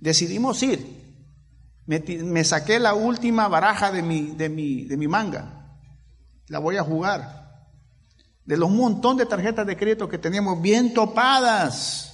[0.02, 1.00] decidimos ir.
[1.86, 5.78] Me, saqué la última baraja de mi, de, mi, de mi manga.
[6.48, 7.42] La voy a jugar
[8.46, 12.08] de los montón de tarjetas de crédito que teníamos bien topadas.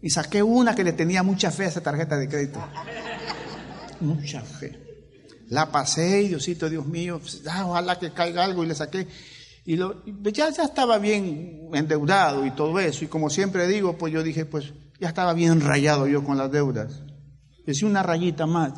[0.00, 2.64] Y saqué una que le tenía mucha fe a esa tarjeta de crédito.
[4.00, 4.78] Mucha fe.
[5.48, 9.08] La pasé y Diosito, Dios mío, pues, ah, ojalá que caiga algo y le saqué.
[9.64, 13.04] Y lo, ya, ya estaba bien endeudado y todo eso.
[13.04, 16.50] Y como siempre digo, pues yo dije, pues ya estaba bien rayado yo con las
[16.50, 17.02] deudas.
[17.66, 18.72] Decía una rayita más.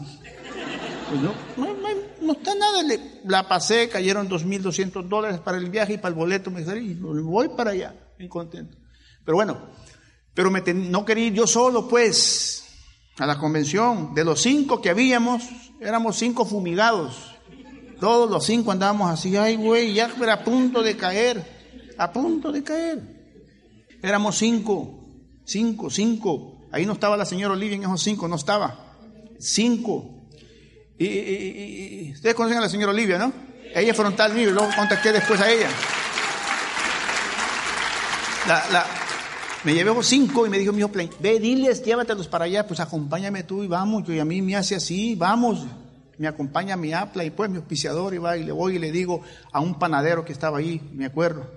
[1.08, 1.74] Pues no, no,
[2.20, 2.82] no está nada,
[3.24, 7.48] la pasé, cayeron 2.200 dólares para el viaje y para el boleto, me salí, voy
[7.56, 8.76] para allá, bien contento.
[9.24, 9.58] Pero bueno,
[10.34, 12.64] pero me no quería ir yo solo, pues,
[13.18, 14.14] a la convención.
[14.14, 15.48] De los cinco que habíamos,
[15.80, 17.36] éramos cinco fumigados.
[17.98, 22.50] Todos los cinco andábamos así, ay, güey, ya era a punto de caer, a punto
[22.50, 23.02] de caer.
[24.02, 24.99] Éramos cinco,
[25.50, 26.68] cinco, cinco.
[26.70, 28.94] Ahí no estaba la señora Olivia en esos cinco, no estaba.
[29.38, 30.28] Cinco.
[30.98, 33.32] Y, ustedes conocen a la señora Olivia, ¿no?
[33.74, 35.68] Ella es frontal mío y luego contacté después a ella.
[39.64, 43.42] me llevé cinco y me dijo mi plan, ve, diles, llévatelos para allá, pues acompáñame
[43.42, 44.08] tú y vamos.
[44.08, 45.66] Y a mí me hace así, vamos.
[46.18, 48.92] Me acompaña mi apla y pues mi auspiciador y va y le voy y le
[48.92, 49.22] digo
[49.52, 51.50] a un panadero que estaba ahí, me acuerdo.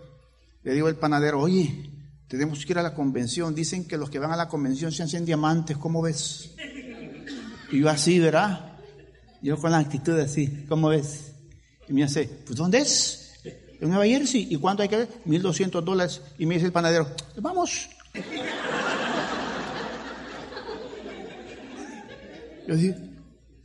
[0.64, 1.93] Le digo al panadero, oye,
[2.28, 3.54] tenemos que ir a la convención.
[3.54, 6.56] Dicen que los que van a la convención se hacen diamantes, ¿cómo ves?
[7.72, 8.78] Y yo así, ¿verdad?
[9.42, 11.34] Yo con la actitud así, ¿cómo ves?
[11.88, 13.34] Y me hace, pues ¿dónde es?
[13.80, 14.48] En Nueva Jersey.
[14.50, 15.10] ¿Y cuánto hay que ver?
[15.26, 16.22] 1.200 dólares.
[16.38, 17.08] Y me dice el panadero,
[17.38, 17.90] vamos.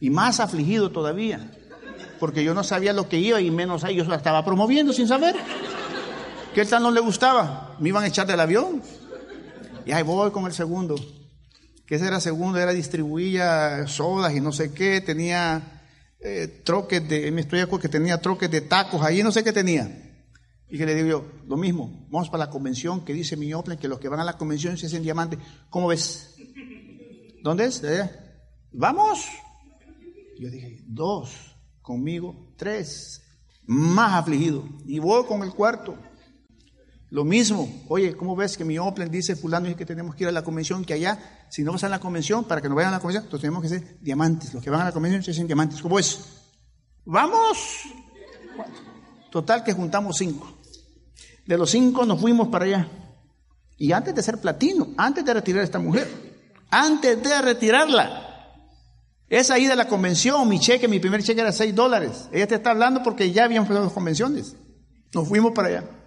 [0.00, 1.50] Y más afligido todavía,
[2.18, 5.06] porque yo no sabía lo que iba y menos ahí, yo la estaba promoviendo sin
[5.06, 5.36] saber.
[6.58, 8.82] Que él tal no le gustaba, me iban a echar del avión.
[9.86, 10.96] Y ahí voy con el segundo
[11.86, 15.84] que ese era segundo, era distribuía sodas y no sé qué, tenía
[16.18, 20.18] eh, troques de, me estoy que tenía troques de tacos ahí, no sé qué tenía.
[20.68, 23.78] Y que le digo yo, lo mismo, vamos para la convención que dice mi Oplen
[23.78, 25.38] que los que van a la convención se hacen diamantes.
[25.70, 26.34] ¿Cómo ves?
[27.44, 27.82] ¿Dónde es?
[28.72, 29.24] ¿Vamos?
[30.36, 33.22] Yo dije, dos, conmigo, tres,
[33.64, 34.68] más afligido.
[34.86, 35.96] Y voy con el cuarto.
[37.10, 40.32] Lo mismo, oye, ¿cómo ves que mi Oplen dice fulano que tenemos que ir a
[40.32, 42.96] la convención, que allá, si no vas a la convención, para que no vayan a
[42.96, 44.52] la convención, entonces tenemos que ser diamantes.
[44.52, 45.80] Los que van a la convención se hacen diamantes.
[45.80, 46.20] ¿Cómo es?
[47.06, 47.80] ¡Vamos!
[49.30, 50.58] Total que juntamos cinco.
[51.46, 52.88] De los cinco nos fuimos para allá.
[53.78, 56.08] Y antes de ser platino, antes de retirar a esta mujer,
[56.70, 58.28] antes de retirarla,
[59.30, 62.28] esa ida a la convención, mi cheque, mi primer cheque era seis dólares.
[62.32, 64.56] Ella te está hablando porque ya habíamos las convenciones.
[65.14, 65.97] Nos fuimos para allá.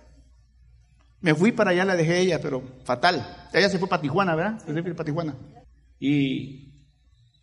[1.21, 3.47] Me fui para allá, la dejé ella, pero fatal.
[3.53, 4.59] Ella se fue para Tijuana, ¿verdad?
[4.59, 5.35] Se fue para Tijuana.
[5.99, 6.73] Y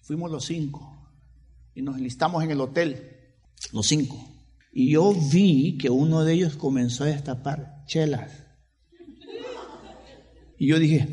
[0.03, 0.95] fuimos los cinco.
[1.75, 3.37] Y nos enlistamos en el hotel,
[3.73, 4.17] los cinco.
[4.73, 8.45] Y yo vi que uno de ellos comenzó a destapar chelas.
[10.59, 11.09] Y yo dije,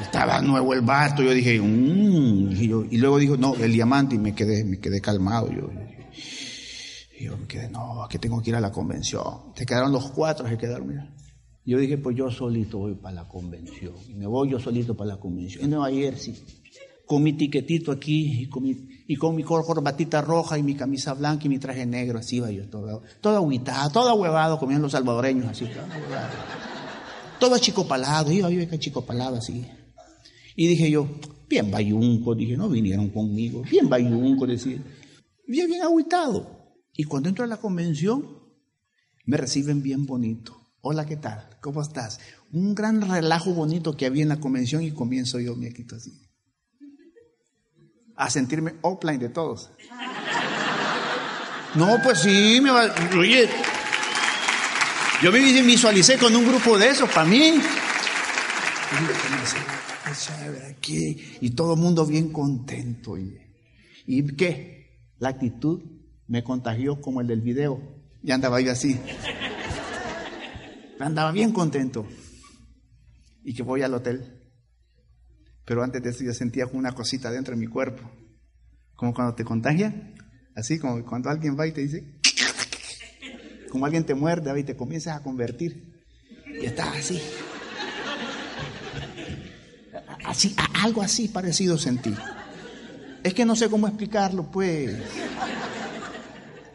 [0.00, 1.22] estaba nuevo el vato.
[1.22, 2.50] Yo dije, mmm.
[2.90, 4.14] y, luego dijo, no, el diamante.
[4.14, 5.52] Y me quedé, me quedé calmado.
[5.52, 5.70] Yo,
[7.18, 9.52] y yo me quedé, no, que tengo que ir a la convención.
[9.54, 11.12] Te quedaron los cuatro, se quedaron, mira.
[11.64, 13.94] Yo dije, pues yo solito voy para la convención.
[14.08, 15.64] Y me voy yo solito para la convención.
[15.64, 16.34] En Nueva Jersey.
[17.06, 21.14] Con mi tiquetito aquí y con mi, y con mi corbatita roja y mi camisa
[21.14, 22.18] blanca y mi traje negro.
[22.18, 25.66] Así iba yo, todo, todo aguitado, todo huevado, comían los salvadoreños, así.
[25.66, 25.86] Todo,
[27.38, 29.64] todo chicopalado, iba yo chico chicopalado así.
[30.56, 31.08] Y dije yo,
[31.48, 34.78] bien bayunco, dije, no vinieron conmigo, bien bayunco, decía.
[35.46, 36.65] Bien, bien aguitado.
[36.96, 38.26] Y cuando entro a la convención,
[39.26, 40.60] me reciben bien bonito.
[40.80, 41.58] Hola, ¿qué tal?
[41.60, 42.20] ¿Cómo estás?
[42.52, 46.12] Un gran relajo bonito que había en la convención y comienzo yo, me quito así.
[48.16, 49.70] A sentirme offline de todos.
[51.74, 52.86] No, pues sí, me va.
[53.18, 53.50] Oye,
[55.22, 57.60] yo me visualicé con un grupo de esos, para mí.
[61.42, 63.18] Y todo el mundo bien contento.
[64.06, 65.10] ¿Y qué?
[65.18, 65.95] La actitud
[66.28, 67.80] me contagió como el del video.
[68.22, 68.98] Y andaba yo así.
[70.98, 72.06] Andaba bien contento.
[73.44, 74.50] Y que voy al hotel.
[75.64, 78.10] Pero antes de eso yo sentía una cosita dentro de mi cuerpo.
[78.94, 80.14] Como cuando te contagia.
[80.54, 82.20] Así como cuando alguien va y te dice.
[83.70, 86.02] como alguien te muerde y te comienzas a convertir.
[86.60, 87.20] Y estás así.
[90.24, 92.14] Así, algo así parecido sentí.
[93.22, 94.96] Es que no sé cómo explicarlo, pues.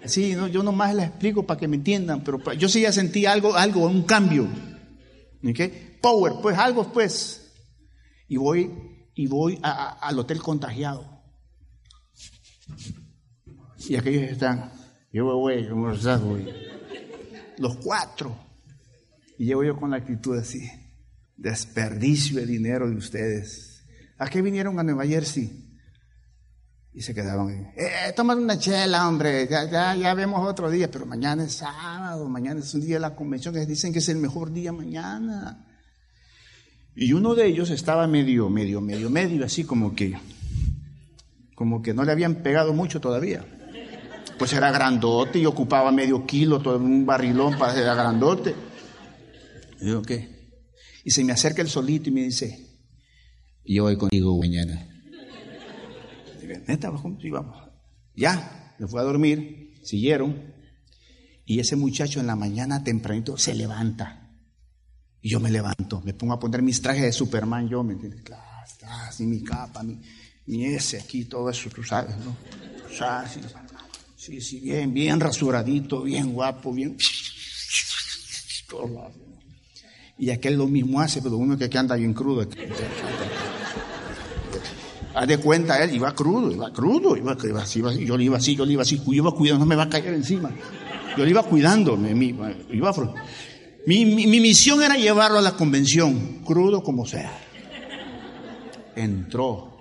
[0.06, 3.26] Sí, no, yo nomás les explico para que me entiendan, pero yo sí ya sentí
[3.26, 4.48] algo, algo, un cambio.
[5.48, 5.98] ¿Okay?
[6.02, 7.54] Power, pues algo, pues.
[8.28, 8.72] Y voy,
[9.16, 11.22] y voy al hotel contagiado.
[13.88, 14.72] Y aquellos están,
[15.12, 16.48] yo voy, ¿cómo estás, güey?
[17.58, 18.36] Los cuatro.
[19.38, 20.70] Y llevo yo con la actitud así,
[21.36, 23.84] desperdicio de dinero de ustedes.
[24.18, 25.61] ¿A qué vinieron a Nueva Jersey?
[26.94, 30.92] Y se quedaban, eh, eh toman una chela, hombre, ya, ya, ya, vemos otro día,
[30.92, 34.10] pero mañana es sábado, mañana es un día de la convención, que dicen que es
[34.10, 35.66] el mejor día mañana.
[36.94, 40.18] Y uno de ellos estaba medio, medio, medio, medio, así como que,
[41.56, 43.46] como que no le habían pegado mucho todavía.
[44.38, 48.54] Pues era grandote y ocupaba medio kilo, todo un barrilón para ser grandote.
[49.80, 50.60] Y digo, ¿qué?
[51.06, 52.68] Y se me acerca el solito y me dice,
[53.64, 54.91] yo voy contigo mañana.
[56.72, 56.92] Neta,
[57.22, 57.32] sí.
[58.16, 60.54] Ya, me fue a dormir, siguieron.
[61.46, 64.30] Y ese muchacho en la mañana tempranito se levanta.
[65.22, 68.24] Y yo me levanto, me pongo a poner mis trajes de Superman, yo, ¿me entiendes?
[68.24, 68.44] Claro,
[69.08, 70.02] así mi capa, mi,
[70.48, 72.36] mi ese aquí, todo eso, tú sabes, ¿no?
[74.16, 76.98] sí, sí, bien, bien rasuradito, bien guapo, bien...
[80.18, 82.48] Y aquel lo mismo hace, pero uno que anda bien crudo.
[85.14, 88.56] Haz de cuenta, él iba crudo, iba crudo, iba, iba, iba, yo le iba así,
[88.56, 90.52] yo le iba así, yo iba cuidando, no me va a caer encima.
[91.18, 92.00] Yo le iba cuidando,
[92.72, 92.94] iba,
[93.86, 97.32] mi, mi, misión era llevarlo a la convención, crudo como sea.
[98.96, 99.78] Entró.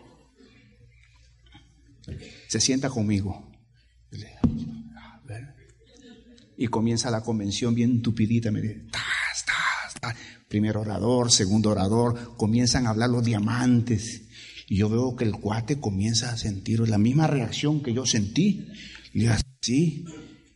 [2.49, 3.51] Se sienta conmigo.
[6.57, 8.51] Y comienza la convención bien tupidita.
[8.51, 8.87] Me dice,
[10.49, 14.30] primer orador, segundo orador, comienzan a hablar los diamantes.
[14.71, 18.69] Y yo veo que el cuate comienza a sentir la misma reacción que yo sentí.
[19.13, 20.05] Y así,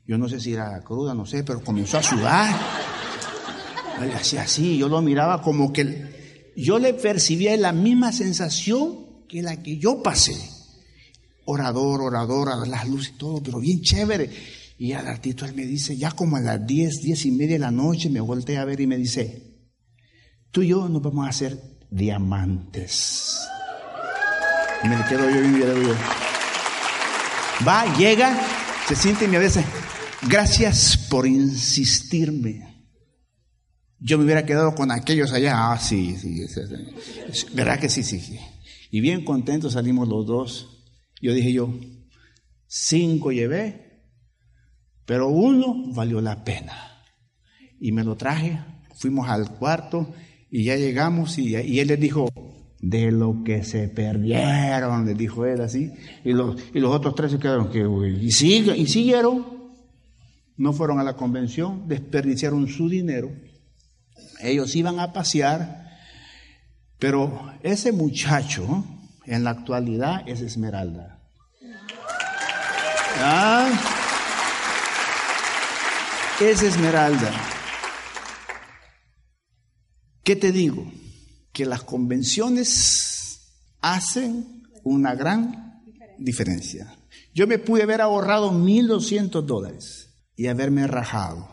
[0.07, 2.55] yo no sé si era cruda, no sé, pero comenzó a sudar.
[4.01, 9.43] Le hacía así, yo lo miraba como que yo le percibía la misma sensación que
[9.43, 10.37] la que yo pasé.
[11.45, 14.31] Orador, orador, a las luces y todo, pero bien chévere.
[14.79, 17.59] Y al ratito él me dice, ya como a las diez, diez y media de
[17.59, 19.43] la noche, me volteé a ver y me dice,
[20.53, 21.61] tú y yo nos vamos a hacer
[21.91, 23.41] diamantes.
[24.85, 25.95] Y me quedo yo y me quedo yo.
[27.67, 28.39] Va, llega,
[28.87, 29.65] se siente y me dice,
[30.29, 32.75] gracias por insistirme.
[33.99, 35.73] Yo me hubiera quedado con aquellos allá.
[35.73, 36.61] Ah, sí, sí, sí,
[37.55, 38.39] ¿Verdad que sí, sí, sí?
[38.91, 40.85] Y bien contentos salimos los dos.
[41.23, 41.73] Yo dije yo,
[42.67, 44.03] cinco llevé,
[45.07, 47.03] pero uno valió la pena.
[47.81, 48.61] Y me lo traje,
[48.95, 50.15] fuimos al cuarto
[50.51, 52.29] y ya llegamos y, él les dijo,
[52.89, 55.93] de lo que se perdieron, les dijo él así.
[56.25, 58.31] Y los, otros tres se quedaron, que, y, y
[58.87, 59.55] siguieron.
[60.57, 63.31] No fueron a la convención, desperdiciaron su dinero
[64.41, 65.99] ellos iban a pasear,
[66.99, 68.85] pero ese muchacho
[69.25, 71.19] en la actualidad es Esmeralda.
[73.19, 73.71] ¿Ah?
[76.41, 77.33] Es Esmeralda.
[80.23, 80.91] ¿Qué te digo?
[81.55, 83.49] Que las convenciones
[83.81, 85.83] hacen una gran
[86.19, 86.95] diferencia.
[87.33, 91.49] Yo me pude haber ahorrado 1.200 dólares y haberme rajado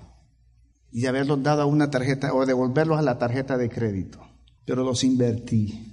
[0.92, 4.20] y haberlos dado a una tarjeta o devolverlos a la tarjeta de crédito.
[4.66, 5.88] Pero los invertí.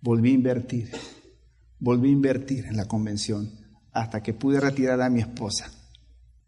[0.00, 0.90] Volví a invertir.
[1.78, 3.50] Volví a invertir en la convención
[3.92, 5.70] hasta que pude retirar a mi esposa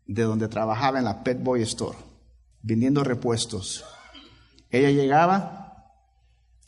[0.07, 1.97] de donde trabajaba en la Pet Boy Store,
[2.63, 3.85] vendiendo repuestos.
[4.71, 5.64] Ella llegaba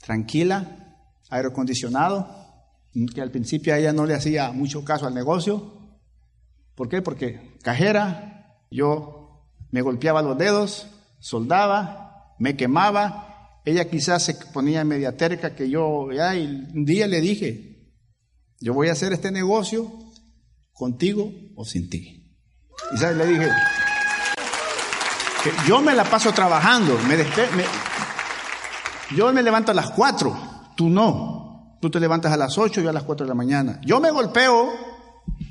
[0.07, 0.95] tranquila,
[1.31, 2.29] aire acondicionado,
[3.13, 5.99] que al principio a ella no le hacía mucho caso al negocio.
[6.77, 7.03] ¿Por qué?
[7.03, 10.87] Porque cajera, yo me golpeaba los dedos,
[11.19, 17.09] soldaba, me quemaba, ella quizás se ponía media terca que yo, ya, y un día
[17.09, 17.91] le dije,
[18.61, 19.93] yo voy a hacer este negocio
[20.73, 22.39] contigo o sin ti.
[22.95, 23.17] Y ¿sabes?
[23.17, 23.51] le dije,
[25.43, 27.65] que yo me la paso trabajando, me, me
[29.15, 30.37] yo me levanto a las 4,
[30.77, 31.79] tú no.
[31.81, 33.81] Tú te levantas a las 8 y a las 4 de la mañana.
[33.85, 34.73] Yo me golpeo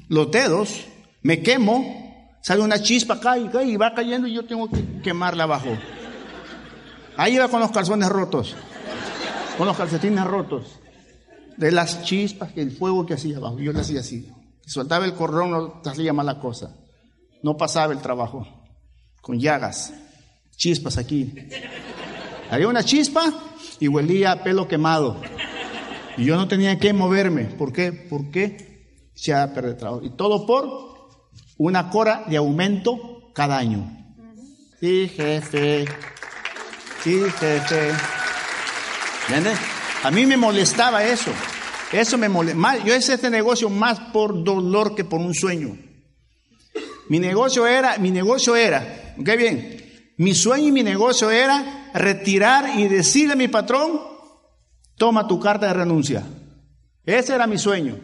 [0.09, 0.85] los dedos,
[1.21, 2.05] me quemo,
[2.45, 5.75] Sale una chispa, cae y va cayendo y yo tengo que quemarla abajo.
[7.17, 8.55] Ahí iba con los calzones rotos,
[9.57, 10.79] con los calcetines rotos,
[11.57, 13.57] de las chispas, el fuego que hacía abajo.
[13.57, 14.31] Yo le hacía así.
[14.63, 16.71] Soltaba el cordón, no hacía mala cosa.
[17.41, 18.47] No pasaba el trabajo.
[19.21, 19.91] con llagas,
[20.55, 21.33] chispas aquí.
[22.49, 23.33] Había una chispa
[23.79, 25.21] y huelía a pelo quemado.
[26.17, 27.45] Y yo no tenía que moverme.
[27.45, 27.91] ¿Por qué?
[27.91, 31.09] Porque se ha perdido Y todo por
[31.57, 33.91] una cora de aumento cada año.
[34.79, 35.85] Sí, jefe.
[37.03, 37.91] Sí, jefe.
[39.27, 39.57] ¿Entiendes?
[40.03, 41.31] A mí me molestaba eso.
[41.91, 42.77] Eso me molesta.
[42.83, 45.77] Yo hice este negocio más por dolor que por un sueño.
[47.07, 49.74] Mi negocio era, mi negocio era, ¿ok bien?
[50.17, 53.99] Mi sueño y mi negocio era retirar y decirle a mi patrón,
[54.97, 56.23] toma tu carta de renuncia.
[57.05, 57.99] Ese era mi sueño.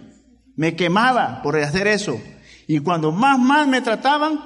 [0.55, 2.19] Me quemaba por hacer eso.
[2.67, 4.39] Y cuando más mal me trataban,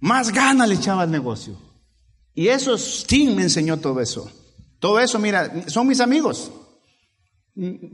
[0.00, 1.58] más ganas le echaba al negocio.
[2.34, 2.76] Y eso,
[3.06, 4.30] Tim me enseñó todo eso.
[4.78, 6.52] Todo eso, mira, son mis amigos.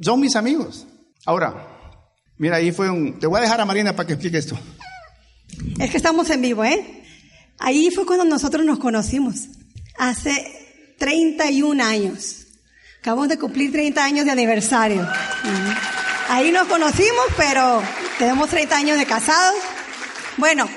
[0.03, 0.87] Son mis amigos.
[1.25, 1.99] Ahora,
[2.37, 3.19] mira, ahí fue un...
[3.19, 4.59] Te voy a dejar a Marina para que explique esto.
[5.79, 7.02] Es que estamos en vivo, ¿eh?
[7.65, 9.47] Ahí fue cuando nosotros nos conocimos.
[9.97, 12.47] Hace 31 años.
[12.99, 15.09] Acabamos de cumplir 30 años de aniversario.
[16.29, 17.81] Ahí nos conocimos, pero
[18.19, 19.55] tenemos 30 años de casados.
[20.39, 20.69] Bueno,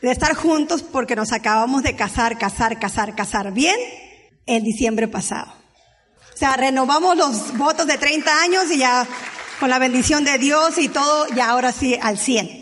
[0.00, 3.76] de estar juntos porque nos acabamos de casar, casar, casar, casar bien
[4.46, 5.52] el diciembre pasado.
[6.34, 9.06] O sea, renovamos los votos de 30 años y ya
[9.60, 12.61] con la bendición de Dios y todo, ya ahora sí al 100,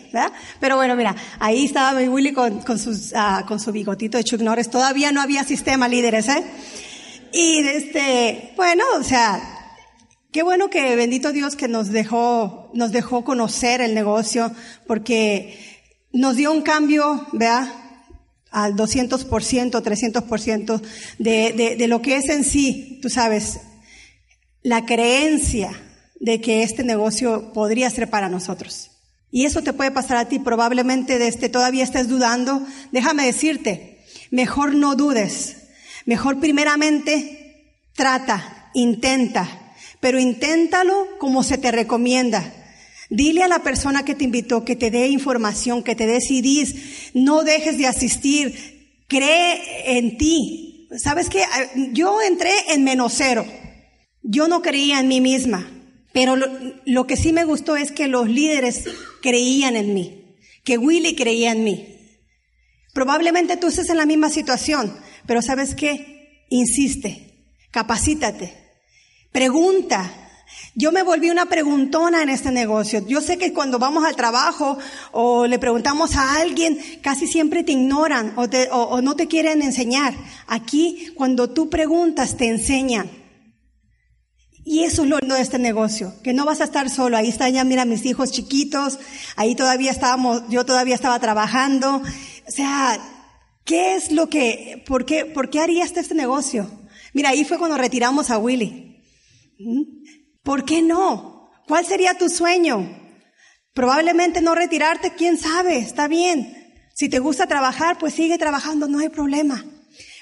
[0.59, 4.69] Pero bueno, mira, ahí estaba Willy con, sus, uh, con su bigotito de Chuck Norris.
[4.69, 6.43] Todavía no había sistema líderes, ¿eh?
[7.33, 9.41] Y este, bueno, o sea,
[10.31, 14.51] qué bueno que bendito Dios que nos dejó, nos dejó conocer el negocio,
[14.87, 15.81] porque
[16.11, 17.69] nos dio un cambio, ¿verdad?
[18.51, 20.81] al 200%, 300%
[21.19, 23.61] de, de, de lo que es en sí, tú sabes,
[24.61, 25.71] la creencia
[26.19, 28.90] de que este negocio podría ser para nosotros.
[29.31, 32.61] Y eso te puede pasar a ti, probablemente desde este, todavía estés dudando.
[32.91, 35.57] Déjame decirte, mejor no dudes.
[36.05, 42.53] Mejor primeramente trata, intenta, pero inténtalo como se te recomienda.
[43.09, 47.11] Dile a la persona que te invitó que te dé información, que te dé CDs.
[47.13, 49.03] No dejes de asistir.
[49.07, 50.87] Cree en ti.
[50.97, 51.43] ¿Sabes qué?
[51.91, 53.45] Yo entré en menos cero.
[54.23, 55.69] Yo no creía en mí misma.
[56.13, 56.37] Pero
[56.85, 58.85] lo, que sí me gustó es que los líderes
[59.21, 60.35] creían en mí.
[60.63, 61.97] Que Willy creía en mí.
[62.93, 64.95] Probablemente tú estés en la misma situación.
[65.25, 66.45] Pero ¿sabes qué?
[66.49, 67.45] Insiste.
[67.71, 68.53] Capacítate.
[69.31, 70.17] Pregunta.
[70.75, 73.05] Yo me volví una preguntona en este negocio.
[73.07, 74.77] Yo sé que cuando vamos al trabajo
[75.11, 79.27] o le preguntamos a alguien, casi siempre te ignoran o, te, o, o no te
[79.27, 80.13] quieren enseñar.
[80.47, 83.20] Aquí, cuando tú preguntas, te enseñan.
[84.63, 87.17] Y eso es lo de este negocio, que no vas a estar solo.
[87.17, 88.99] Ahí están ya, mira, mis hijos chiquitos.
[89.35, 91.95] Ahí todavía estábamos, yo todavía estaba trabajando.
[91.95, 92.99] O sea,
[93.65, 96.69] ¿qué es lo que, por qué, por qué harías este negocio?
[97.13, 99.03] Mira, ahí fue cuando retiramos a Willy.
[99.59, 99.81] ¿Mm?
[100.43, 101.49] ¿Por qué no?
[101.67, 102.97] ¿Cuál sería tu sueño?
[103.73, 106.57] Probablemente no retirarte, quién sabe, está bien.
[106.93, 109.65] Si te gusta trabajar, pues sigue trabajando, no hay problema.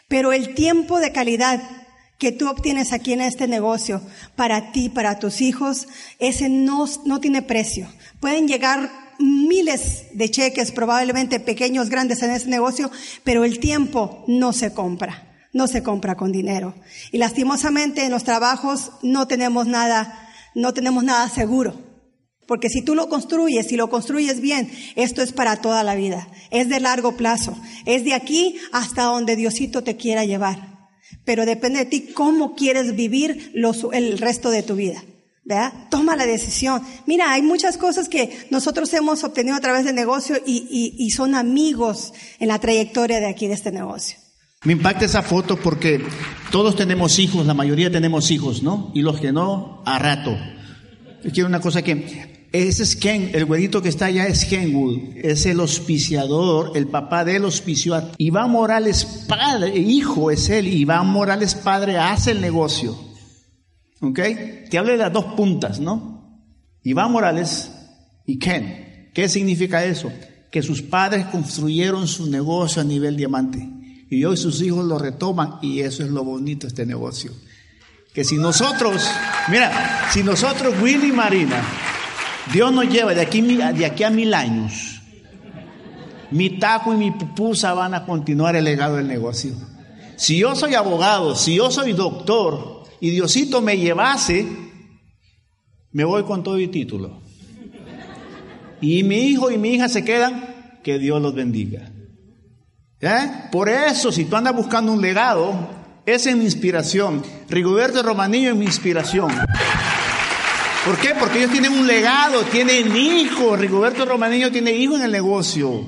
[0.07, 1.61] Pero el tiempo de calidad
[2.19, 4.01] que tú obtienes aquí en este negocio,
[4.35, 5.87] para ti, para tus hijos,
[6.19, 7.87] ese no, no tiene precio.
[8.19, 12.91] Pueden llegar miles de cheques, probablemente pequeños, grandes en ese negocio,
[13.23, 16.75] pero el tiempo no se compra no se compra con dinero.
[17.11, 21.73] Y lastimosamente en los trabajos no tenemos nada, no tenemos nada seguro.
[22.45, 26.27] Porque si tú lo construyes, si lo construyes bien, esto es para toda la vida.
[26.49, 27.55] Es de largo plazo.
[27.85, 30.68] Es de aquí hasta donde Diosito te quiera llevar.
[31.25, 33.51] Pero depende de ti cómo quieres vivir
[33.93, 35.03] el resto de tu vida.
[35.43, 35.73] ¿Verdad?
[35.89, 36.83] Toma la decisión.
[37.07, 41.09] Mira, hay muchas cosas que nosotros hemos obtenido a través del negocio y, y, y
[41.09, 44.17] son amigos en la trayectoria de aquí de este negocio.
[44.63, 46.03] Me impacta esa foto porque
[46.51, 48.91] todos tenemos hijos, la mayoría tenemos hijos, ¿no?
[48.93, 50.37] Y los que no, a rato.
[51.33, 55.45] Quiero una cosa que, ese es Ken, el güerito que está allá es Kenwood, es
[55.45, 58.01] el auspiciador, el papá del auspicio.
[58.17, 62.97] Iván Morales, padre, hijo es él, Iván Morales, padre, hace el negocio.
[64.01, 64.19] ¿Ok?
[64.69, 66.41] Te hablo de las dos puntas, ¿no?
[66.83, 67.71] Iván Morales
[68.25, 69.11] y Ken.
[69.13, 70.11] ¿Qué significa eso?
[70.51, 73.67] Que sus padres construyeron su negocio a nivel diamante.
[74.09, 77.31] Y hoy sus hijos lo retoman y eso es lo bonito de este negocio.
[78.11, 79.07] Que si nosotros,
[79.49, 81.61] mira, si nosotros, Willy Marina,
[82.51, 83.39] Dios nos lleva de aquí,
[84.03, 85.01] a mil años,
[86.31, 89.53] mi taco y mi pupusa van a continuar el legado del negocio.
[90.15, 94.47] Si yo soy abogado, si yo soy doctor y Diosito me llevase,
[95.91, 97.21] me voy con todo mi título.
[98.81, 101.91] Y mi hijo y mi hija se quedan, que Dios los bendiga.
[103.01, 103.31] ¿Eh?
[103.51, 105.53] Por eso, si tú andas buscando un legado,
[106.05, 107.23] esa es mi inspiración.
[107.49, 109.31] Rigoberto Romanillo es mi inspiración.
[110.85, 111.13] ¿Por qué?
[111.19, 113.59] Porque ellos tienen un legado, tienen hijos.
[113.59, 115.85] Rigoberto Romanillo tiene hijos en el negocio.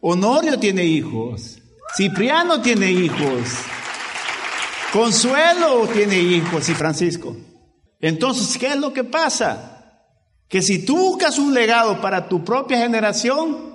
[0.00, 1.58] Honorio tiene hijos.
[1.94, 3.48] Cipriano tiene hijos.
[4.92, 7.36] Consuelo tiene hijos y Francisco.
[8.00, 10.00] Entonces, ¿qué es lo que pasa?
[10.48, 13.72] Que si tú buscas un legado para tu propia generación,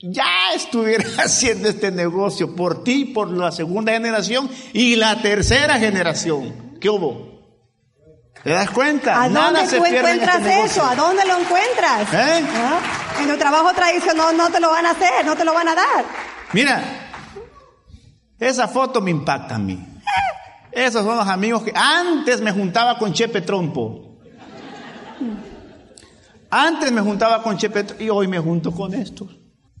[0.00, 6.78] ya estuviera haciendo este negocio por ti, por la segunda generación y la tercera generación.
[6.80, 7.33] ¿Qué hubo?
[8.44, 9.22] ¿Te das cuenta?
[9.22, 10.84] ¿A dónde tú encuentras este eso?
[10.84, 12.12] ¿A dónde lo encuentras?
[12.12, 12.44] ¿Eh?
[12.54, 12.78] ¿Ah?
[13.22, 15.74] En tu trabajo tradicional no te lo van a hacer, no te lo van a
[15.74, 16.04] dar.
[16.52, 16.82] Mira,
[18.38, 19.82] esa foto me impacta a mí.
[20.70, 24.18] Esos son los amigos que antes me juntaba con Chepe Trompo.
[26.50, 29.28] Antes me juntaba con Chepe y hoy me junto con estos.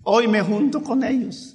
[0.04, 1.54] Hoy me junto con ellos.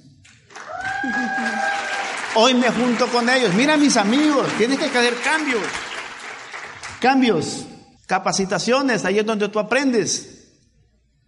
[2.34, 3.52] Hoy me junto con ellos.
[3.54, 5.62] Mira mis amigos, tienes que caer cambios.
[7.00, 7.64] Cambios,
[8.06, 10.52] capacitaciones, ahí es donde tú aprendes.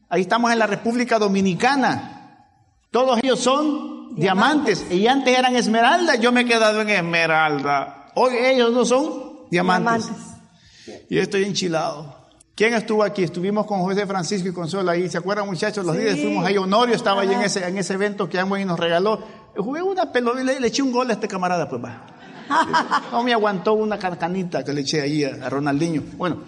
[0.09, 2.47] Ahí estamos en la República Dominicana.
[2.91, 4.85] Todos ellos son diamantes.
[4.91, 6.21] Y antes eran esmeraldas.
[6.21, 8.11] Yo me he quedado en esmeralda.
[8.15, 10.05] Hoy ellos no son diamantes.
[10.07, 11.07] diamantes.
[11.09, 12.23] Y estoy enchilado.
[12.55, 13.23] ¿Quién estuvo aquí?
[13.23, 15.09] Estuvimos con José Francisco y Consuelo ahí.
[15.09, 15.87] ¿Se acuerdan, muchachos?
[15.87, 16.59] Los días fuimos ahí.
[16.59, 19.23] Honorio estaba ahí en ese, en ese evento que Amway nos regaló.
[19.57, 22.07] Jugué una pelota, le, le eché un gol a este camarada, pues va.
[23.13, 26.03] No me aguantó una canita que le eché ahí a, Ronaldinho.
[26.17, 26.43] Bueno,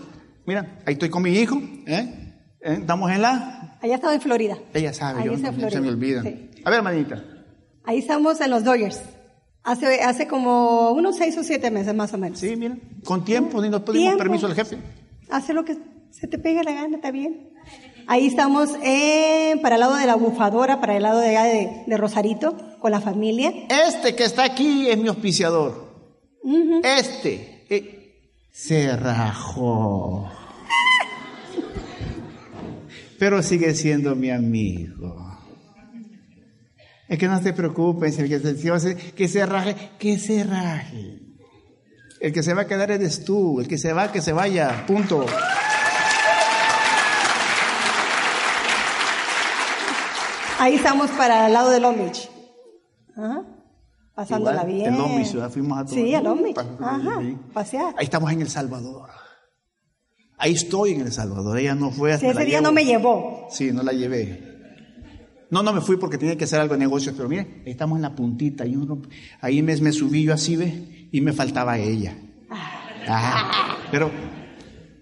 [0.47, 1.61] mira, ahí estoy con mi hijo.
[1.87, 2.35] ¿eh?
[2.61, 2.79] ¿Eh?
[2.81, 3.79] Estamos en la.
[3.83, 4.59] Allá estamos en Florida.
[4.73, 6.23] Ella sabe, yo, se me olvida.
[6.65, 7.23] A ver, manita.
[7.85, 9.03] Ahí estamos en los Dodgers.
[9.63, 12.39] Hace, hace como unos seis o siete meses más o menos.
[12.39, 12.77] Sí, mira.
[13.05, 14.79] Con tiempo, ni nos pedimos permiso al jefe.
[15.31, 15.77] Hace lo que
[16.11, 17.51] se te pega la gana, está bien.
[18.07, 18.71] Ahí estamos
[19.63, 23.53] para el lado de la bufadora, para el lado de, de, Rosarito, con la familia.
[23.69, 25.84] Este que está aquí es mi auspiciador.
[26.83, 28.19] Este eh,
[28.53, 30.31] se rajó.
[33.19, 35.31] Pero sigue siendo mi amigo.
[37.09, 41.21] Es que no te preocupes, el que se, que se raje, que se raje.
[42.21, 44.85] El que se va a quedar eres tú, el que se va, que se vaya,
[44.87, 45.27] punto.
[50.59, 52.31] Ahí estamos para el lado del Long Beach.
[54.15, 54.93] Pasándola bien.
[54.93, 55.95] El Long Beach, fuimos a todo.
[55.95, 56.57] Sí, al Long Beach.
[56.59, 57.21] Ajá,
[57.53, 57.95] pasear.
[57.99, 59.11] Ahí estamos en El Salvador.
[60.39, 61.59] Ahí estoy en El Salvador.
[61.59, 63.47] Ella no fue hasta sí, ese día no me llevó.
[63.51, 64.55] Sí, no la llevé.
[65.51, 67.97] No, no me fui porque tenía que hacer algo de negocios, pero mire, ahí estamos
[67.97, 68.65] en la puntita.
[69.41, 71.09] Ahí me, me subí yo así, ¿ve?
[71.13, 72.17] Y me faltaba ella.
[73.07, 74.11] Ah, pero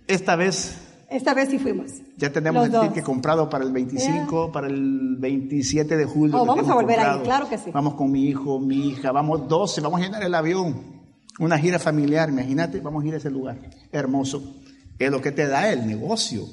[0.06, 0.81] esta vez
[1.12, 1.92] esta vez sí fuimos.
[2.16, 6.40] Ya tenemos el ticket comprado para el 25, para el 27 de julio.
[6.40, 7.70] Oh, vamos a volver ahí, claro que sí.
[7.72, 11.02] Vamos con mi hijo, mi hija, vamos 12, vamos a llenar el avión.
[11.38, 13.58] Una gira familiar, imagínate, vamos a ir a ese lugar.
[13.90, 14.62] Hermoso.
[14.98, 16.44] Es lo que te da el negocio.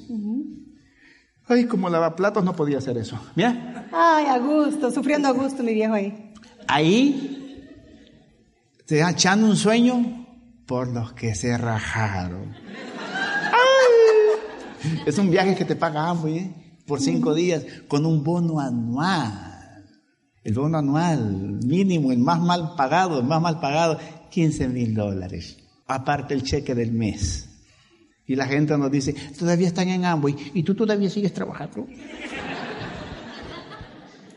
[1.46, 3.18] Ay, como lavaplatos no podía hacer eso.
[3.34, 3.88] Mira.
[3.92, 6.32] Ay, a gusto, sufriendo a gusto mi viejo ahí.
[6.66, 7.66] Ahí
[8.86, 10.26] te echando un sueño
[10.66, 12.54] por los que se rajaron.
[15.06, 16.50] Es un viaje que te paga ¿eh?
[16.86, 19.84] por cinco días con un bono anual.
[20.42, 23.98] El bono anual mínimo, el más mal pagado, el más mal pagado,
[24.30, 25.58] 15 mil dólares.
[25.86, 27.48] Aparte el cheque del mes.
[28.26, 31.86] Y la gente nos dice, todavía están en Amway y tú todavía sigues trabajando.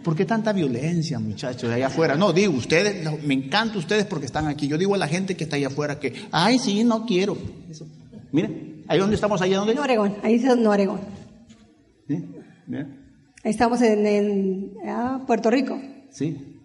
[0.04, 2.16] ¿Por qué tanta violencia, muchachos, allá afuera?
[2.16, 4.68] No, digo, ustedes, me encanta ustedes porque están aquí.
[4.68, 7.38] Yo digo a la gente que está allá afuera que, ay, sí, no quiero.
[7.70, 7.88] Eso.
[8.32, 9.42] Miren, ¿Ahí dónde estamos?
[9.42, 9.74] ¿Allá dónde?
[9.74, 11.00] En Oregón, ahí es en Oregón.
[12.08, 12.24] ¿Sí?
[13.44, 15.80] Ahí estamos en, ah, Puerto Rico.
[16.10, 16.60] Sí.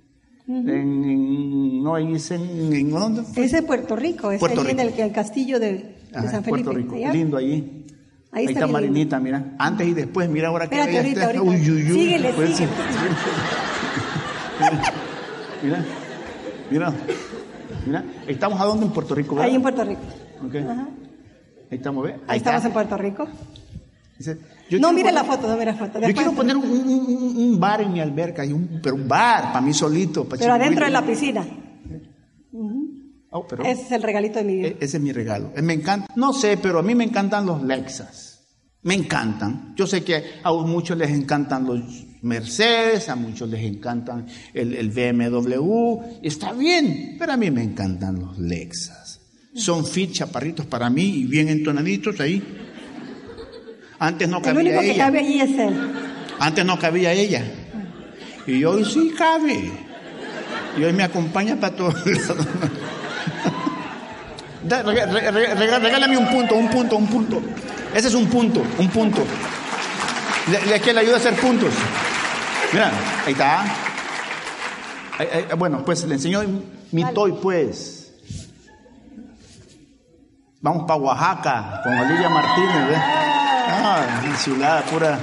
[0.46, 3.22] en, no, ahí es en, en ¿dónde?
[3.36, 6.70] Es en Puerto Rico, es ahí en el, castillo de, San Felipe.
[6.70, 7.84] Puerto Rico, lindo allí.
[8.30, 9.54] Ahí, está, Marinita, mira.
[9.58, 11.42] Antes y después, mira ahora que Espérate, ahorita, ahorita.
[11.42, 11.98] Uy, uy, uy.
[11.98, 12.68] Síguele, síguele.
[15.62, 15.84] mira,
[16.70, 16.94] mira,
[17.86, 18.04] mira.
[18.26, 19.34] ¿Estamos a dónde en Puerto Rico?
[19.34, 19.48] ¿verdad?
[19.48, 20.00] Ahí en Puerto Rico.
[20.46, 20.60] Okay.
[20.60, 20.88] Ajá.
[21.70, 22.16] Ahí estamos, ¿ves?
[22.26, 23.28] Ahí, estamos en Puerto Rico.
[24.80, 26.00] no, mire la foto, no mire la foto.
[26.00, 30.24] yo quiero poner un, bar en mi alberca, un, pero un bar para mí solito.
[30.26, 31.46] Para pero adentro de la piscina.
[33.30, 34.68] Oh, ese es el regalito de mi vida.
[34.68, 35.52] E-, ese es mi regalo.
[35.54, 38.38] Eh, me encanta, no sé, pero a mí me encantan los Lexus.
[38.82, 39.74] Me encantan.
[39.76, 44.88] Yo sé que a muchos les encantan los Mercedes, a muchos les encantan el, el
[44.88, 46.20] BMW.
[46.22, 49.07] Está bien, pero a mí me encantan los Lexus.
[49.58, 52.42] Son fit chaparritos para mí y bien entonaditos ahí.
[53.98, 54.92] Antes no cabía El único ella.
[54.92, 55.90] que cabe es él.
[56.38, 57.44] Antes no cabía ella.
[58.46, 59.70] Y hoy sí cabe.
[60.78, 62.46] Y hoy me acompaña para todos lados.
[64.68, 67.42] Regálame un punto, un punto, un punto.
[67.94, 69.24] Ese es un punto, un punto.
[70.50, 71.72] Le, le- que le ayuda a hacer puntos.
[72.72, 72.92] Mira,
[73.26, 73.64] ahí está.
[75.56, 76.42] Bueno, pues le enseñó
[76.92, 77.97] mi toy, pues.
[80.60, 82.98] Vamos para Oaxaca con Olivia Martínez, ¿ves?
[83.00, 85.20] Ah, ciudad pura.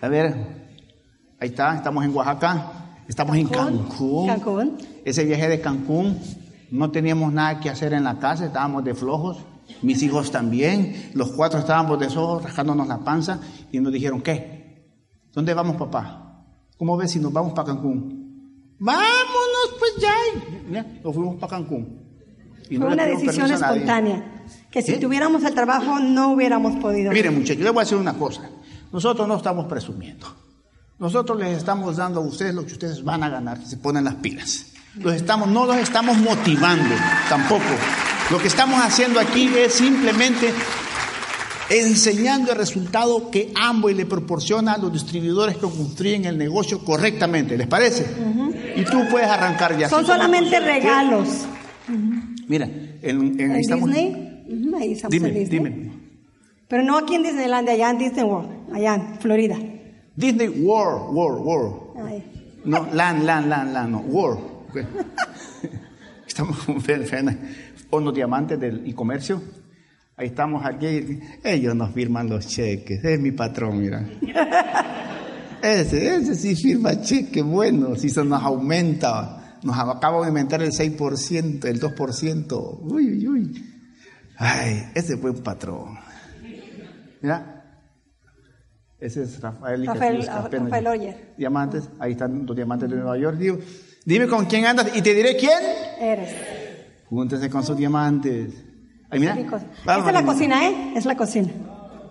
[0.00, 0.36] A ver,
[1.40, 2.72] ahí está, estamos en Oaxaca,
[3.08, 4.28] estamos en Cancún.
[4.28, 4.78] Cancún.
[5.04, 6.16] Ese viaje de Cancún,
[6.70, 9.38] no teníamos nada que hacer en la casa, estábamos de flojos,
[9.82, 13.40] mis hijos también, los cuatro estábamos de sojos, rascándonos la panza,
[13.72, 14.94] y nos dijeron, ¿qué?
[15.32, 16.44] ¿Dónde vamos, papá?
[16.76, 18.76] ¿Cómo ves si nos vamos para Cancún?
[18.78, 20.14] Vámonos, pues ya.
[20.68, 21.97] Mira, nos fuimos para Cancún.
[22.70, 24.44] Y no Fue una decisión espontánea.
[24.70, 24.98] Que si ¿Eh?
[24.98, 27.12] tuviéramos el trabajo no hubiéramos podido.
[27.12, 28.42] Miren muchachos, les voy a decir una cosa.
[28.92, 30.26] Nosotros no estamos presumiendo.
[30.98, 34.04] Nosotros les estamos dando a ustedes lo que ustedes van a ganar, si se ponen
[34.04, 34.66] las pilas.
[34.96, 36.94] Los estamos, no los estamos motivando
[37.28, 37.62] tampoco.
[38.30, 40.52] Lo que estamos haciendo aquí es simplemente
[41.70, 47.56] enseñando el resultado que Amway le proporciona a los distribuidores que construyen el negocio correctamente.
[47.56, 48.06] ¿Les parece?
[48.76, 49.88] Y tú puedes arrancar ya.
[49.88, 51.28] Son solamente regalos.
[52.48, 54.44] Mira, en, en- En ahí Disney,
[54.80, 55.58] ahí estamos Dime, en Disney.
[55.58, 55.90] dime.
[56.68, 59.56] Pero no aquí en Disneyland, allá en Disney World, allá en Florida.
[60.16, 61.74] Disney World, World, World.
[62.08, 62.24] Ay.
[62.64, 64.40] No, LAN, LAN, LAN, LAN, no, World.
[64.70, 64.76] Ok.
[66.26, 66.82] Estamos con
[67.90, 69.40] Hornos Diamantes del e-comercio.
[70.16, 71.20] Ahí estamos aquí.
[71.44, 73.02] Ellos nos firman los cheques.
[73.04, 74.04] Es mi patrón, mira.
[75.62, 79.37] Ese, ese sí firma cheques, bueno, si se nos aumenta.
[79.62, 82.78] Nos acaba de aumentar el 6%, el 2%.
[82.82, 83.64] Uy, uy, uy.
[84.36, 85.98] Ay, ese fue un patrón.
[87.20, 87.54] Mira.
[89.00, 90.64] Ese es Rafael y Rafael- Caspena.
[90.64, 91.34] Rafael Oyer.
[91.38, 93.36] Diamantes, ahí están los diamantes de Nueva York.
[93.38, 93.58] Digo,
[94.04, 95.58] dime con quién andas y te diré quién.
[96.00, 96.34] Eres.
[97.08, 98.54] Júntese con sus diamantes.
[99.10, 99.34] Ay, mira.
[99.34, 100.34] Vamos, Esta es la vamos.
[100.34, 100.92] cocina, ¿eh?
[100.96, 101.48] Es la cocina.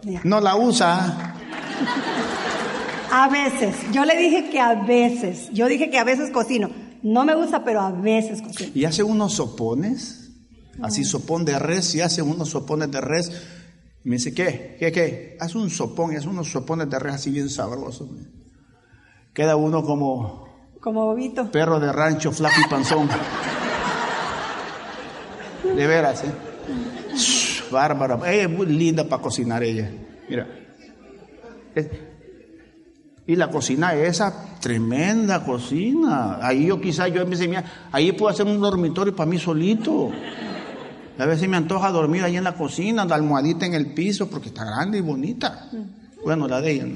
[0.04, 0.22] Ya.
[0.24, 1.36] No la usa.
[3.12, 3.76] A veces.
[3.92, 5.50] Yo le dije que a veces.
[5.52, 6.70] Yo dije que a veces cocino.
[7.04, 8.72] No me gusta, pero a veces cocino.
[8.74, 10.32] Y hace unos sopones.
[10.82, 11.96] Así sopón de res.
[11.96, 13.32] Y hace unos sopones de res.
[14.04, 14.76] Y me dice, ¿qué?
[14.80, 14.92] ¿Qué?
[14.92, 15.38] ¿Qué?
[15.40, 18.10] Haz un sopón y hace unos sopones de res así bien sabrosos.
[19.34, 20.48] Queda uno como
[20.82, 21.52] Como bobito.
[21.52, 23.10] perro de rancho, flaco y panzón.
[25.76, 26.32] De veras, ¿eh?
[27.16, 28.16] Shh, Bárbara.
[28.32, 29.92] Ella es muy linda para cocinar ella.
[30.30, 30.48] Mira.
[31.76, 31.90] Es-
[33.28, 36.40] y la cocina esa, tremenda cocina.
[36.42, 40.10] Ahí yo quizás, yo me decía, mira, ahí puedo hacer un dormitorio para mí solito.
[41.20, 44.48] A veces me antoja dormir ahí en la cocina, la almohadita en el piso, porque
[44.48, 45.70] está grande y bonita.
[46.24, 46.86] Bueno, la de ella.
[46.86, 46.96] ¿no?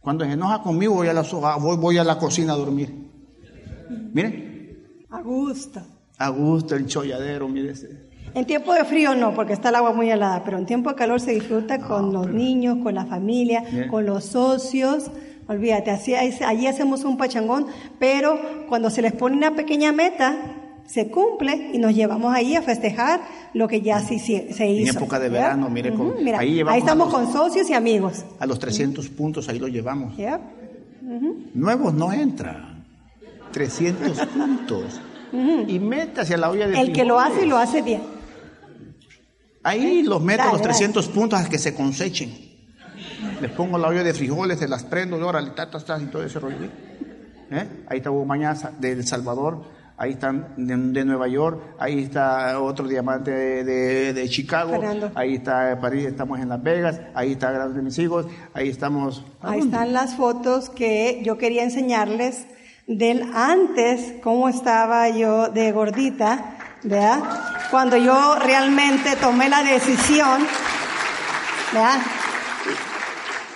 [0.00, 1.22] Cuando se enoja conmigo, voy a la,
[1.60, 2.94] voy, voy a la cocina a dormir.
[4.12, 5.82] Mire, A gusto.
[6.18, 8.13] a gusto el cholladero, mire ese.
[8.34, 10.96] En tiempo de frío no, porque está el agua muy helada, pero en tiempo de
[10.96, 13.88] calor se disfruta con los niños, con la familia, Bien.
[13.88, 15.10] con los socios.
[15.46, 17.66] Olvídate, así, allí hacemos un pachangón,
[17.98, 20.36] pero cuando se les pone una pequeña meta,
[20.86, 23.20] se cumple y nos llevamos ahí a festejar
[23.52, 24.98] lo que ya se, hici- se En hizo.
[24.98, 28.24] época de verano, mire, con- mira, ahí ahí, estamos los- con socios y amigos.
[28.40, 30.14] A los 300 puntos ahí lo llevamos.
[31.54, 32.82] Nuevos no entran.
[33.52, 35.00] 300 puntos.
[35.68, 38.00] Y métase a la olla de El que lo hace, lo hace bien.
[39.64, 40.64] Ahí los meto los dale.
[40.64, 42.32] 300 puntos a que se cosechen.
[43.40, 46.06] Les pongo la olla de frijoles, se las prendo, y órale, ta, ta, ta, y
[46.06, 46.56] todo ese rollo.
[47.50, 47.84] ¿Eh?
[47.88, 49.64] Ahí está Hugo Mañaza de El Salvador,
[49.96, 55.10] ahí están de, de Nueva York, ahí está otro diamante de, de- de Chicago, Fernando.
[55.14, 59.24] ahí está París, estamos en Las Vegas, ahí está Gran de mis hijos, ahí estamos.
[59.40, 62.46] ¿a Ahí están las fotos que yo quería enseñarles
[62.86, 67.20] del antes, cómo estaba yo de gordita, ¿verdad?
[67.74, 70.46] Cuando yo realmente tomé la decisión,
[71.72, 71.98] ¿verdad?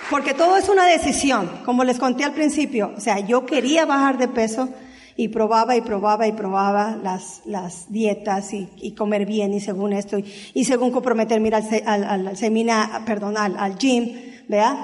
[0.09, 2.91] Porque todo es una decisión, como les conté al principio.
[2.97, 4.67] O sea, yo quería bajar de peso
[5.15, 9.93] y probaba y probaba y probaba las, las dietas y, y comer bien y según
[9.93, 14.79] esto y, y según comprometerme al, al, al semina, perdón, al, al gym, ¿verdad?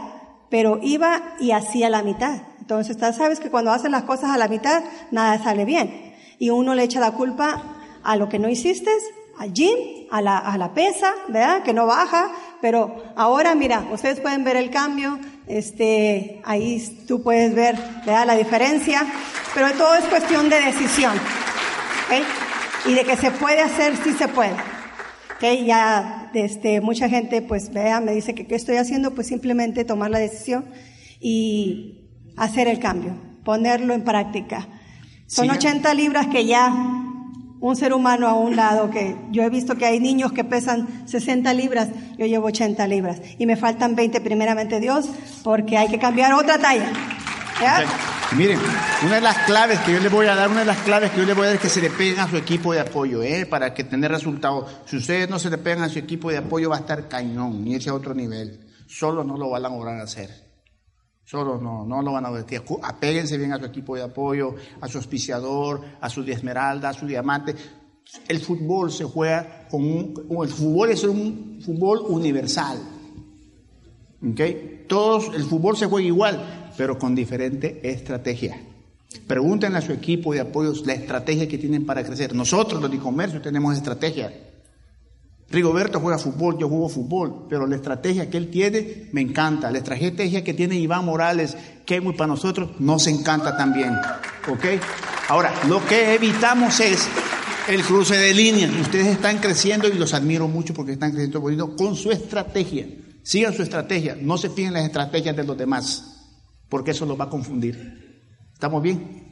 [0.49, 2.37] Pero iba y hacía la mitad.
[2.61, 4.81] Entonces, sabes que cuando haces las cosas a la mitad,
[5.11, 6.13] nada sale bien.
[6.39, 7.61] Y uno le echa la culpa
[8.01, 8.91] a lo que no hiciste,
[9.37, 9.77] al gym,
[10.11, 11.63] a la, a la pesa, ¿verdad?
[11.63, 12.31] Que no baja,
[12.61, 17.75] pero ahora mira, ustedes pueden ver el cambio, este, ahí tú puedes ver,
[18.05, 18.25] ¿verdad?
[18.25, 19.05] La diferencia,
[19.53, 22.87] pero todo es cuestión de decisión, ¿ok?
[22.87, 24.55] Y de que se puede hacer, sí se puede.
[25.35, 25.65] ¿ok?
[25.65, 30.11] Ya, este, mucha gente, pues, vea, me dice que qué estoy haciendo, pues simplemente tomar
[30.11, 30.65] la decisión
[31.19, 33.15] y hacer el cambio.
[33.43, 34.67] ponerlo en práctica.
[35.27, 37.04] Son 80 libras que ya
[37.69, 41.07] un ser humano a un lado, que yo he visto que hay niños que pesan
[41.07, 45.07] 60 libras, yo llevo 80 libras y me faltan 20 primeramente Dios
[45.43, 46.91] porque hay que cambiar otra talla.
[48.37, 48.59] Miren,
[49.03, 51.21] una de las claves que yo les voy a dar, una de las claves que
[51.21, 53.23] yo les voy a dar es que se le peguen a su equipo de apoyo,
[53.23, 53.47] ¿eh?
[53.47, 54.69] para que tener resultados.
[54.85, 57.65] Si ustedes no se le pegan a su equipo de apoyo va a estar cañón,
[57.67, 58.59] y ese a otro nivel.
[58.87, 60.44] Solo no lo van a lograr hacer.
[61.25, 62.61] Solo no, no lo van a decir.
[62.83, 67.07] Apéguense bien a su equipo de apoyo, a su auspiciador, a su esmeralda, a su
[67.07, 67.55] diamante.
[68.27, 72.77] El fútbol se juega con un, el fútbol es un fútbol universal.
[74.31, 74.85] ¿Okay?
[74.87, 78.61] Todos, el fútbol se juega igual, pero con diferente estrategia.
[79.25, 82.35] Pregúntenle a su equipo de apoyos la estrategia que tienen para crecer.
[82.35, 84.31] Nosotros, los de comercio, tenemos estrategia.
[85.49, 89.71] Rigoberto juega fútbol, yo juego fútbol, pero la estrategia que él tiene me encanta.
[89.71, 93.93] La estrategia que tiene Iván Morales, que es muy para nosotros, nos encanta también.
[94.49, 94.65] ¿Ok?
[95.29, 97.07] Ahora, lo que evitamos es
[97.67, 98.71] el cruce de líneas.
[98.81, 102.87] Ustedes están creciendo y los admiro mucho porque están creciendo con su estrategia.
[103.23, 106.15] Sigan su estrategia, no se fijen en las estrategias de los demás
[106.69, 108.21] porque eso los va a confundir.
[108.53, 109.24] ¿Estamos bien?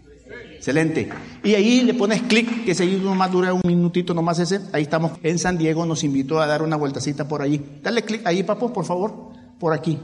[0.64, 1.10] Excelente.
[1.44, 4.62] Y ahí le pones clic, que seguido nomás dura un minutito nomás ese.
[4.72, 7.62] Ahí estamos en San Diego, nos invitó a dar una vueltacita por allí.
[7.84, 10.00] Dale clic ahí, papo, por favor, por aquí.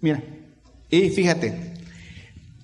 [0.00, 0.24] Mira.
[0.88, 1.74] Y fíjate,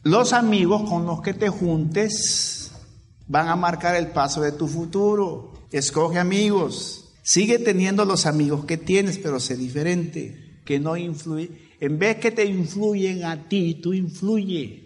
[0.05, 2.73] los amigos con los que te juntes
[3.29, 5.53] van a marcar el paso de tu futuro.
[5.71, 7.13] Escoge amigos.
[7.23, 11.51] Sigue teniendo los amigos que tienes, pero sé diferente, que no influye
[11.85, 14.84] en vez que te influyen a ti, tú influye.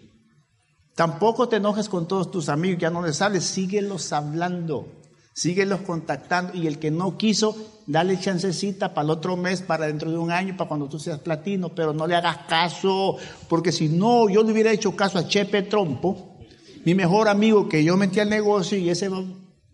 [0.99, 4.91] Tampoco te enojes con todos tus amigos, ya no les sales, síguelos hablando,
[5.31, 7.55] síguelos contactando y el que no quiso,
[7.87, 11.19] dale chancecita para el otro mes, para dentro de un año, para cuando tú seas
[11.19, 13.15] platino, pero no le hagas caso,
[13.47, 16.35] porque si no, yo le hubiera hecho caso a Chepe Trompo,
[16.83, 19.09] mi mejor amigo que yo metí al negocio y ese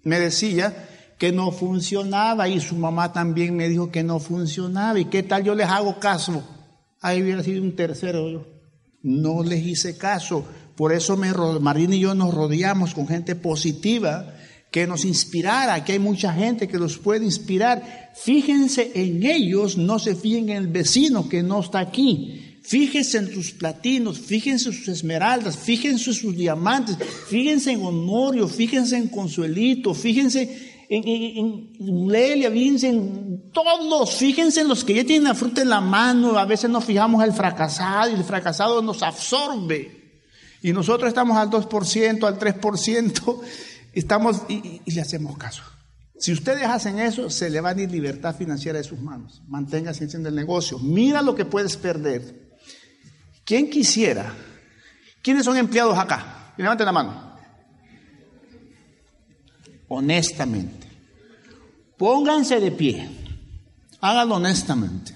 [0.03, 5.05] me decía que no funcionaba y su mamá también me dijo que no funcionaba y
[5.05, 6.43] qué tal yo les hago caso
[7.01, 8.45] ahí hubiera sido un tercero.
[9.03, 10.43] No les hice caso.
[10.75, 14.33] Por eso me, Marina y yo nos rodeamos con gente positiva
[14.75, 18.11] que nos inspirara, que hay mucha gente que los puede inspirar.
[18.13, 22.59] Fíjense en ellos, no se fijen en el vecino que no está aquí.
[22.61, 26.97] Fíjense en sus platinos, fíjense en sus esmeraldas, fíjense en sus diamantes,
[27.29, 34.67] fíjense en Honorio, fíjense en Consuelito, fíjense en, en, Lelia, fíjense en todos, fíjense en
[34.67, 37.35] los que ya tienen la fruta en la mano, a veces nos fijamos en el
[37.35, 40.04] fracasado y el fracasado nos absorbe.
[40.65, 43.41] Y nosotros estamos al 2%, al 3%,
[43.93, 45.63] estamos y, le hacemos caso.
[46.17, 49.43] Si ustedes hacen eso, se le va a ir libertad financiera de sus manos.
[49.47, 50.79] Manténgase en el negocio.
[50.79, 52.57] Mira lo que puedes perder.
[53.43, 54.33] ¿Quién quisiera?
[55.21, 56.53] ¿Quiénes son empleados acá?
[56.57, 57.35] Levanten la mano
[59.87, 60.87] honestamente.
[61.97, 63.09] Pónganse de pie.
[64.01, 65.15] Háganlo honestamente.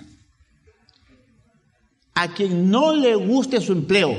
[2.15, 4.15] A quien no le guste su empleo,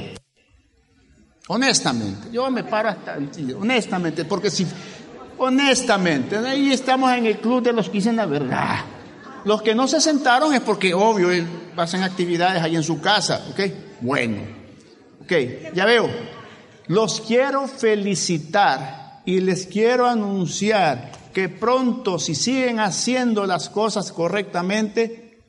[1.53, 3.19] honestamente, yo me paro hasta
[3.59, 4.65] honestamente, porque si,
[5.39, 8.85] honestamente, ahí estamos en el club de los que dicen la verdad.
[9.45, 11.29] Los que no se sentaron es porque, obvio,
[11.77, 13.61] hacen actividades ahí en su casa, ¿ok?
[14.01, 14.43] Bueno,
[15.25, 15.33] ok,
[15.75, 16.09] ya veo.
[16.87, 25.41] Los quiero felicitar y les quiero anunciar que pronto, si siguen haciendo las cosas correctamente,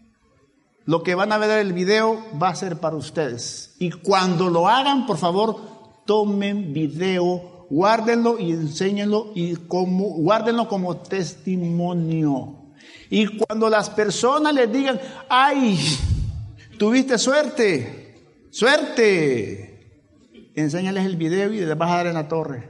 [0.85, 3.75] lo que van a ver en el video va a ser para ustedes.
[3.77, 10.97] Y cuando lo hagan, por favor, tomen video, guárdenlo y enséñenlo y como, guárdenlo como
[10.97, 12.57] testimonio.
[13.09, 14.99] Y cuando las personas les digan,
[15.29, 15.79] ay,
[16.77, 18.15] tuviste suerte,
[18.49, 19.71] suerte,
[20.55, 22.69] enséñales el video y les vas a dar en la torre.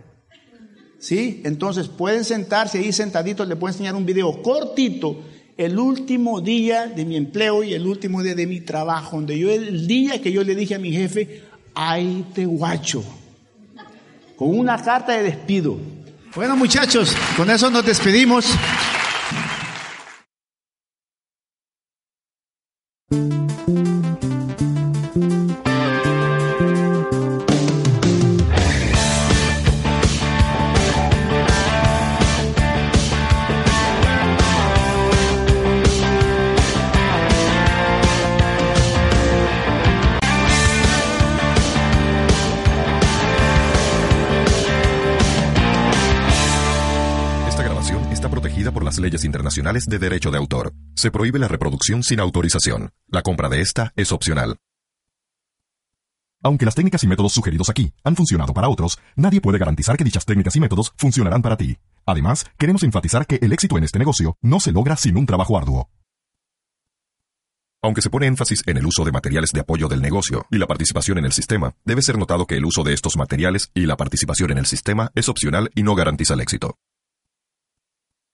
[0.99, 1.41] ¿Sí?
[1.45, 5.19] Entonces pueden sentarse ahí sentaditos, les puedo enseñar un video cortito,
[5.57, 9.49] el último día de mi empleo y el último día de mi trabajo, donde yo
[9.49, 13.03] el día que yo le dije a mi jefe, ay te guacho,
[14.41, 15.77] con una carta de despido.
[16.33, 18.47] Bueno muchachos, con eso nos despedimos.
[49.79, 50.73] De derecho de autor.
[50.95, 52.91] Se prohíbe la reproducción sin autorización.
[53.07, 54.57] La compra de esta es opcional.
[56.43, 60.03] Aunque las técnicas y métodos sugeridos aquí han funcionado para otros, nadie puede garantizar que
[60.03, 61.77] dichas técnicas y métodos funcionarán para ti.
[62.05, 65.57] Además, queremos enfatizar que el éxito en este negocio no se logra sin un trabajo
[65.57, 65.89] arduo.
[67.83, 70.67] Aunque se pone énfasis en el uso de materiales de apoyo del negocio y la
[70.67, 73.97] participación en el sistema, debe ser notado que el uso de estos materiales y la
[73.97, 76.77] participación en el sistema es opcional y no garantiza el éxito.